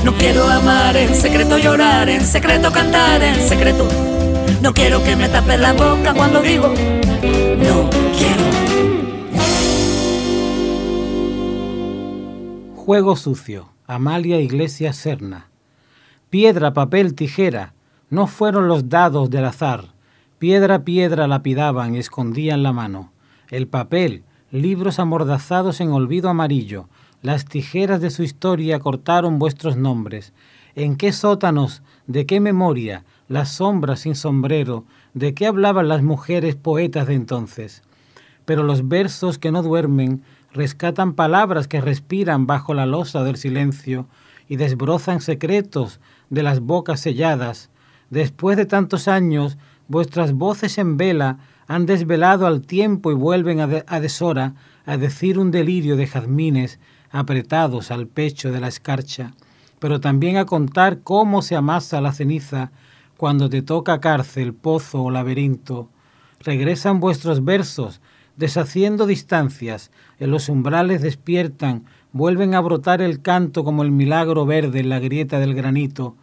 No 0.05 0.13
quiero 0.13 0.47
amar 0.47 0.95
en 0.95 1.15
secreto, 1.15 1.57
llorar 1.57 2.07
en 2.07 2.23
secreto, 2.23 2.71
cantar 2.71 3.23
en 3.23 3.35
secreto. 3.47 3.87
No 4.61 4.75
quiero 4.75 5.03
que 5.03 5.15
me 5.15 5.27
tapen 5.27 5.59
la 5.59 5.73
boca 5.73 6.13
cuando 6.13 6.39
digo 6.41 6.67
no 6.67 7.89
quiero. 8.15 8.43
Juego 12.75 13.15
sucio. 13.15 13.69
Amalia 13.87 14.39
Iglesias 14.39 14.97
Serna. 14.97 15.49
Piedra, 16.29 16.73
papel, 16.73 17.15
tijera. 17.15 17.73
No 18.11 18.27
fueron 18.27 18.67
los 18.67 18.87
dados 18.87 19.31
del 19.31 19.45
azar. 19.45 19.90
Piedra, 20.41 20.83
piedra 20.83 21.27
lapidaban 21.27 21.93
y 21.93 21.99
escondían 21.99 22.63
la 22.63 22.73
mano. 22.73 23.11
El 23.51 23.67
papel, 23.67 24.23
libros 24.49 24.97
amordazados 24.97 25.79
en 25.81 25.91
olvido 25.91 26.29
amarillo. 26.29 26.89
Las 27.21 27.45
tijeras 27.45 28.01
de 28.01 28.09
su 28.09 28.23
historia 28.23 28.79
cortaron 28.79 29.37
vuestros 29.37 29.77
nombres. 29.77 30.33
¿En 30.73 30.95
qué 30.95 31.11
sótanos, 31.11 31.83
de 32.07 32.25
qué 32.25 32.39
memoria, 32.39 33.05
las 33.27 33.49
sombras 33.49 33.99
sin 33.99 34.15
sombrero, 34.15 34.85
de 35.13 35.35
qué 35.35 35.45
hablaban 35.45 35.87
las 35.87 36.01
mujeres 36.01 36.55
poetas 36.55 37.05
de 37.05 37.13
entonces? 37.13 37.83
Pero 38.43 38.63
los 38.63 38.87
versos 38.87 39.37
que 39.37 39.51
no 39.51 39.61
duermen 39.61 40.23
rescatan 40.53 41.13
palabras 41.13 41.67
que 41.67 41.81
respiran 41.81 42.47
bajo 42.47 42.73
la 42.73 42.87
losa 42.87 43.23
del 43.23 43.37
silencio 43.37 44.07
y 44.47 44.55
desbrozan 44.55 45.21
secretos 45.21 45.99
de 46.31 46.41
las 46.41 46.61
bocas 46.61 46.99
selladas. 46.99 47.69
Después 48.09 48.57
de 48.57 48.65
tantos 48.65 49.07
años, 49.07 49.59
vuestras 49.91 50.33
voces 50.33 50.77
en 50.77 50.95
vela 50.97 51.37
han 51.67 51.85
desvelado 51.85 52.47
al 52.47 52.61
tiempo 52.61 53.11
y 53.11 53.15
vuelven 53.15 53.59
a, 53.59 53.67
de- 53.67 53.83
a 53.87 53.99
deshora 53.99 54.55
a 54.85 54.97
decir 54.97 55.37
un 55.37 55.51
delirio 55.51 55.95
de 55.97 56.07
jazmines 56.07 56.79
apretados 57.11 57.91
al 57.91 58.07
pecho 58.07 58.51
de 58.51 58.61
la 58.61 58.69
escarcha, 58.69 59.33
pero 59.79 59.99
también 59.99 60.37
a 60.37 60.45
contar 60.45 61.01
cómo 61.01 61.41
se 61.41 61.55
amasa 61.57 61.99
la 61.99 62.13
ceniza 62.13 62.71
cuando 63.17 63.49
te 63.49 63.61
toca 63.61 63.99
cárcel, 63.99 64.53
pozo 64.53 65.03
o 65.03 65.11
laberinto. 65.11 65.89
Regresan 66.39 66.99
vuestros 67.01 67.43
versos, 67.43 68.01
deshaciendo 68.37 69.05
distancias, 69.05 69.91
en 70.19 70.31
los 70.31 70.47
umbrales 70.49 71.01
despiertan, 71.01 71.83
vuelven 72.13 72.55
a 72.55 72.61
brotar 72.61 73.01
el 73.01 73.21
canto 73.21 73.63
como 73.65 73.83
el 73.83 73.91
milagro 73.91 74.45
verde 74.45 74.79
en 74.79 74.89
la 74.89 74.99
grieta 74.99 75.37
del 75.39 75.53
granito, 75.53 76.15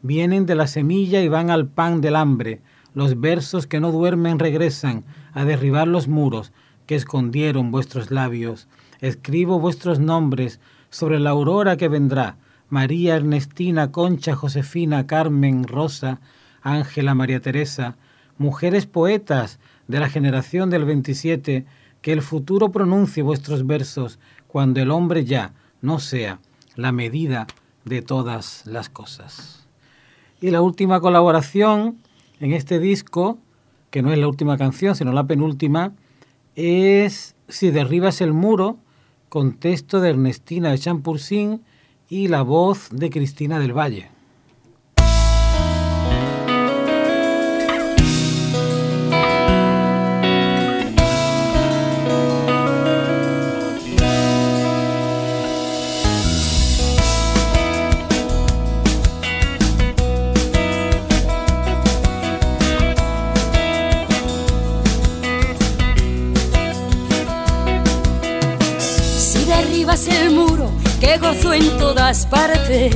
vienen 0.00 0.46
de 0.46 0.54
la 0.54 0.68
semilla 0.68 1.20
y 1.22 1.28
van 1.28 1.50
al 1.50 1.66
pan 1.66 2.00
del 2.00 2.16
hambre, 2.16 2.60
los 2.96 3.20
versos 3.20 3.66
que 3.66 3.78
no 3.78 3.92
duermen 3.92 4.38
regresan 4.38 5.04
a 5.34 5.44
derribar 5.44 5.86
los 5.86 6.08
muros 6.08 6.50
que 6.86 6.94
escondieron 6.94 7.70
vuestros 7.70 8.10
labios. 8.10 8.68
Escribo 9.00 9.60
vuestros 9.60 10.00
nombres 10.00 10.60
sobre 10.88 11.20
la 11.20 11.28
aurora 11.28 11.76
que 11.76 11.88
vendrá, 11.88 12.38
María, 12.70 13.16
Ernestina, 13.16 13.92
Concha, 13.92 14.34
Josefina, 14.34 15.06
Carmen, 15.06 15.64
Rosa, 15.64 16.20
Ángela, 16.62 17.14
María 17.14 17.40
Teresa, 17.40 17.96
mujeres 18.38 18.86
poetas 18.86 19.58
de 19.88 20.00
la 20.00 20.08
generación 20.08 20.70
del 20.70 20.86
27, 20.86 21.66
que 22.00 22.12
el 22.14 22.22
futuro 22.22 22.70
pronuncie 22.70 23.22
vuestros 23.22 23.66
versos 23.66 24.18
cuando 24.46 24.80
el 24.80 24.90
hombre 24.90 25.26
ya 25.26 25.52
no 25.82 25.98
sea 25.98 26.40
la 26.76 26.92
medida 26.92 27.46
de 27.84 28.00
todas 28.00 28.64
las 28.64 28.88
cosas. 28.88 29.66
Y 30.40 30.50
la 30.50 30.62
última 30.62 30.98
colaboración 31.00 31.98
en 32.40 32.52
este 32.52 32.78
disco, 32.78 33.38
que 33.90 34.02
no 34.02 34.12
es 34.12 34.18
la 34.18 34.28
última 34.28 34.58
canción, 34.58 34.94
sino 34.94 35.12
la 35.12 35.26
penúltima, 35.26 35.92
es 36.54 37.34
Si 37.48 37.70
derribas 37.70 38.20
el 38.20 38.32
muro, 38.32 38.78
con 39.28 39.54
texto 39.54 40.00
de 40.00 40.10
Ernestina 40.10 40.70
de 40.70 40.78
Champursin 40.78 41.62
y 42.08 42.28
la 42.28 42.42
voz 42.42 42.88
de 42.90 43.10
Cristina 43.10 43.58
del 43.58 43.76
Valle. 43.76 44.15
Que 71.00 71.18
gozo 71.18 71.52
en 71.52 71.76
todas 71.78 72.26
partes, 72.26 72.94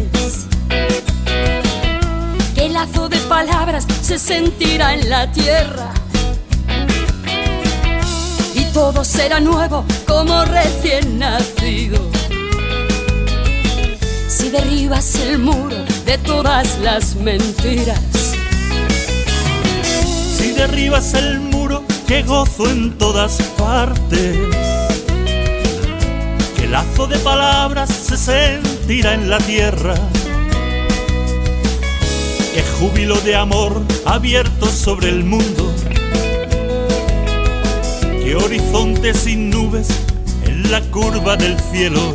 el 2.56 2.72
lazo 2.72 3.08
de 3.08 3.16
palabras 3.28 3.86
se 4.02 4.18
sentirá 4.18 4.94
en 4.94 5.08
la 5.08 5.30
tierra. 5.32 5.92
Y 8.54 8.64
todo 8.72 9.04
será 9.04 9.40
nuevo 9.40 9.84
como 10.06 10.44
recién 10.44 11.18
nacido. 11.18 11.98
Si 14.28 14.50
derribas 14.50 15.14
el 15.16 15.38
muro 15.38 15.76
de 16.06 16.18
todas 16.18 16.78
las 16.78 17.16
mentiras, 17.16 18.00
Si 20.36 20.52
derribas 20.52 21.12
el 21.14 21.40
muro 21.40 21.84
que 22.06 22.22
gozo 22.22 22.70
en 22.70 22.96
todas 22.96 23.42
partes. 23.58 24.79
Lazo 26.70 27.08
de 27.08 27.18
palabras 27.18 27.90
se 27.90 28.16
sentirá 28.16 29.14
en 29.14 29.28
la 29.28 29.38
tierra. 29.38 29.94
Que 32.54 32.62
júbilo 32.78 33.16
de 33.22 33.34
amor 33.34 33.82
abierto 34.04 34.66
sobre 34.66 35.08
el 35.08 35.24
mundo. 35.24 35.74
Que 38.22 38.36
horizonte 38.36 39.14
sin 39.14 39.50
nubes 39.50 39.88
en 40.44 40.70
la 40.70 40.80
curva 40.80 41.36
del 41.36 41.58
cielo 41.72 42.12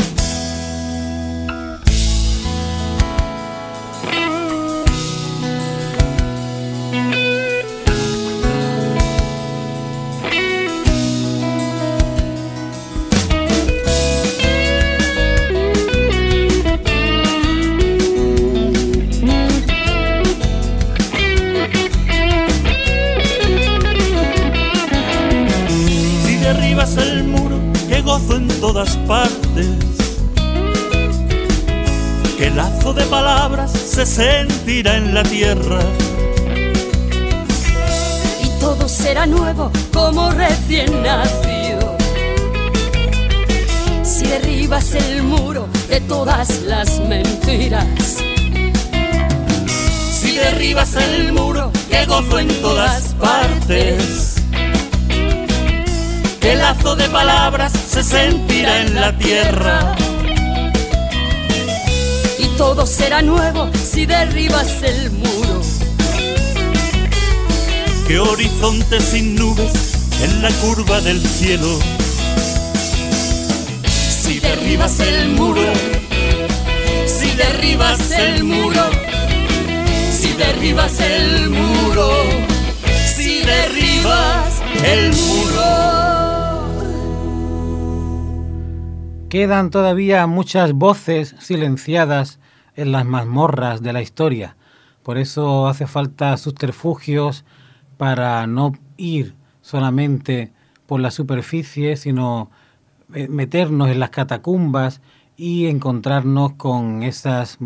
la 35.16 35.24
tierra. 35.24 35.80
Y 38.44 38.50
todo 38.60 38.90
será 38.90 39.26
nuevo 39.26 39.72
como 39.94 40.30
recién 40.32 41.02
nacido. 41.04 41.96
Si 44.04 44.28
derribas 44.28 44.94
el 44.94 45.24
muro 45.24 45.70
de 45.88 46.02
todas 46.02 46.64
las 46.64 47.00
mentiras. 47.00 47.86
Si 50.12 50.36
derribas 50.36 50.94
el 50.96 51.32
muro 51.32 51.72
que 51.90 52.06
gozo 52.06 52.40
en 52.40 52.50
todas 52.62 53.16
partes 53.18 54.36
el 56.42 56.60
lazo 56.60 56.96
de 56.96 57.10
palabras 57.10 57.72
se 57.72 58.04
sentirá 58.04 58.82
en 58.82 58.94
la 58.94 59.18
tierra. 59.18 59.96
Y 62.38 62.48
todo 62.58 62.86
será 62.86 63.22
nuevo 63.22 63.68
si 63.96 64.06
derribas 64.06 64.84
el 64.84 65.10
muro. 65.12 65.62
Que 68.06 68.20
horizonte 68.20 69.00
sin 69.00 69.36
nubes 69.36 70.10
en 70.22 70.42
la 70.42 70.50
curva 70.62 71.00
del 71.00 71.22
cielo. 71.22 71.80
Si 73.88 74.42
derribas 74.42 75.00
el 75.00 75.30
muro, 75.30 75.62
si 77.06 77.32
derribas 77.38 78.12
el 78.12 78.44
muro, 78.44 78.84
si 80.12 80.34
derribas 80.34 81.00
el 81.00 81.50
muro, 81.52 82.10
si 83.16 83.44
derribas 83.46 84.62
el 84.84 85.14
muro. 85.14 85.70
Quedan 89.30 89.70
todavía 89.70 90.28
muchas 90.28 90.74
voces 90.74 91.34
silenciadas 91.40 92.40
en 92.76 92.92
las 92.92 93.06
mazmorras 93.06 93.82
de 93.82 93.94
la 93.94 94.02
historia. 94.02 94.56
Por 95.04 95.18
eso 95.18 95.68
hace 95.68 95.88
falta 95.88 96.36
subterfugios 96.38 97.46
para 97.98 98.46
no 98.48 98.74
ir 98.98 99.36
solamente 99.62 100.52
por 100.86 101.00
la 101.00 101.12
superficie, 101.12 101.98
sino 101.98 102.50
eh, 103.14 103.28
meternos 103.28 103.90
en 103.90 104.00
las 104.00 104.10
catacumbas 104.10 105.02
y 105.38 105.68
encontrarnos 105.68 106.54
con 106.54 107.04
esas 107.04 107.60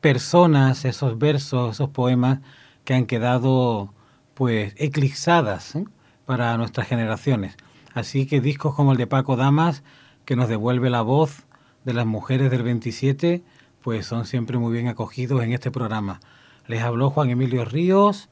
personas, 0.00 0.84
esos 0.84 1.18
versos, 1.18 1.76
esos 1.76 1.90
poemas 1.90 2.40
que 2.84 2.94
han 2.94 3.06
quedado 3.06 3.92
pues 4.34 4.74
eclipsadas 4.76 5.76
¿eh? 5.76 5.84
para 6.26 6.56
nuestras 6.56 6.88
generaciones. 6.88 7.56
Así 7.94 8.26
que 8.26 8.40
discos 8.40 8.74
como 8.74 8.92
el 8.92 8.98
de 8.98 9.06
Paco 9.06 9.36
Damas 9.36 9.82
que 10.24 10.36
nos 10.36 10.48
devuelve 10.48 10.90
la 10.90 11.02
voz 11.02 11.44
de 11.84 11.94
las 11.94 12.06
mujeres 12.06 12.50
del 12.50 12.62
27, 12.62 13.42
pues 13.82 14.06
son 14.06 14.26
siempre 14.26 14.58
muy 14.58 14.72
bien 14.72 14.88
acogidos 14.88 15.42
en 15.42 15.52
este 15.52 15.70
programa. 15.70 16.20
Les 16.66 16.82
habló 16.82 17.10
Juan 17.10 17.30
Emilio 17.30 17.64
Ríos 17.64 18.28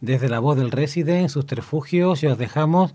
desde 0.00 0.28
la 0.28 0.40
voz 0.40 0.56
del 0.56 0.70
Resident, 0.70 1.28
sus 1.28 1.46
refugios, 1.46 2.22
y 2.22 2.26
os 2.26 2.38
dejamos 2.38 2.94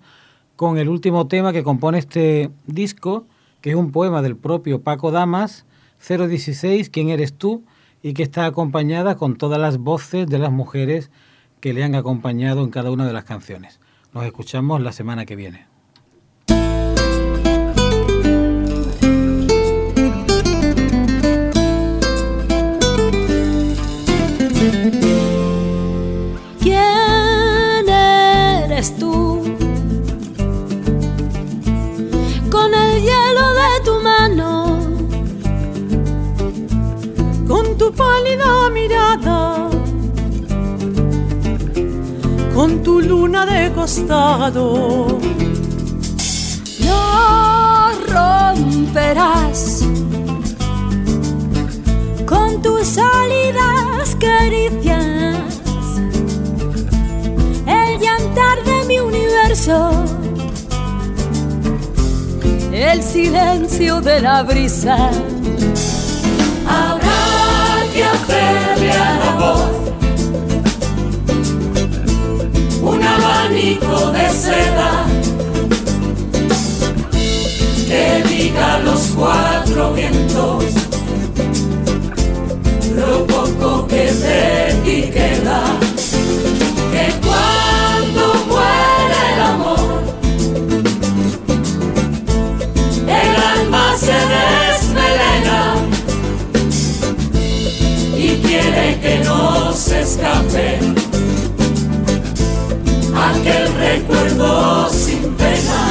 con 0.55 0.77
el 0.77 0.89
último 0.89 1.27
tema 1.27 1.53
que 1.53 1.63
compone 1.63 1.99
este 1.99 2.51
disco, 2.65 3.25
que 3.61 3.71
es 3.71 3.75
un 3.75 3.91
poema 3.91 4.21
del 4.21 4.35
propio 4.35 4.81
Paco 4.81 5.11
Damas, 5.11 5.65
016, 6.07 6.89
¿Quién 6.89 7.09
eres 7.09 7.33
tú? 7.33 7.63
y 8.03 8.13
que 8.13 8.23
está 8.23 8.45
acompañada 8.45 9.15
con 9.15 9.37
todas 9.37 9.59
las 9.59 9.77
voces 9.77 10.27
de 10.27 10.39
las 10.39 10.51
mujeres 10.51 11.11
que 11.59 11.73
le 11.73 11.83
han 11.83 11.95
acompañado 11.95 12.63
en 12.63 12.69
cada 12.69 12.91
una 12.91 13.05
de 13.05 13.13
las 13.13 13.23
canciones. 13.23 13.79
Nos 14.13 14.25
escuchamos 14.25 14.81
la 14.81 14.91
semana 14.91 15.25
que 15.25 15.35
viene. 15.35 15.76
Tú. 28.85 29.41
Con 32.51 32.73
el 32.75 33.01
hielo 33.01 33.45
de 33.61 33.71
tu 33.83 33.99
mano, 34.03 34.77
con 37.47 37.75
tu 37.77 37.91
pálida 37.91 38.69
mirada, 38.69 39.69
con 42.53 42.83
tu 42.83 43.01
luna 43.01 43.47
de 43.47 43.71
costado, 43.73 45.17
no 46.85 47.91
romperás 48.13 49.83
con 52.27 52.61
tus 52.61 52.85
salidas 52.87 54.15
caricias 54.19 54.66
El 62.71 63.03
silencio 63.03 63.99
de 63.99 64.21
la 64.21 64.43
brisa. 64.43 65.09
Habrá 66.65 67.83
que 67.93 68.01
hacerle 68.01 68.91
a 68.91 69.19
la 69.19 69.35
voz 69.35 69.71
un 72.81 73.03
abanico 73.03 74.11
de 74.11 74.29
seda 74.29 75.05
que 77.87 78.23
diga 78.29 78.79
los 78.79 79.01
cuatro 79.17 79.91
vientos 79.91 80.63
lo 82.95 83.27
poco 83.27 83.85
que 83.87 84.13
de 84.13 84.73
ti 84.85 85.11
queda. 85.11 85.86
No 99.23 99.73
se 99.73 100.01
escape 100.01 100.79
aquel 103.15 103.73
recuerdo 103.73 104.89
sin 104.89 105.33
pena. 105.35 105.86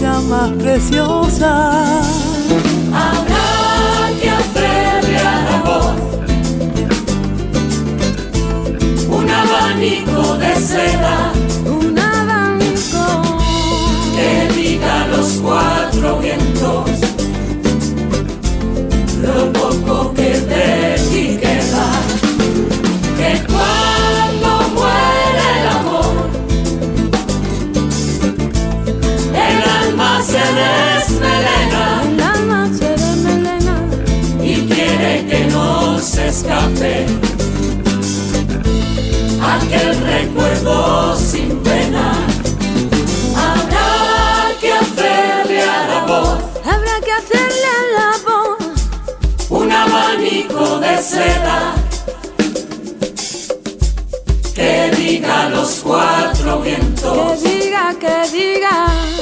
más 0.00 0.50
preciosa. 0.52 2.27
que 50.98 51.74
que 54.52 54.90
diga 54.96 55.48
los 55.48 55.80
cuatro 55.84 56.60
vientos. 56.60 57.38
Que 57.40 57.48
diga, 57.48 57.94
que 58.00 58.28
diga. 58.32 59.17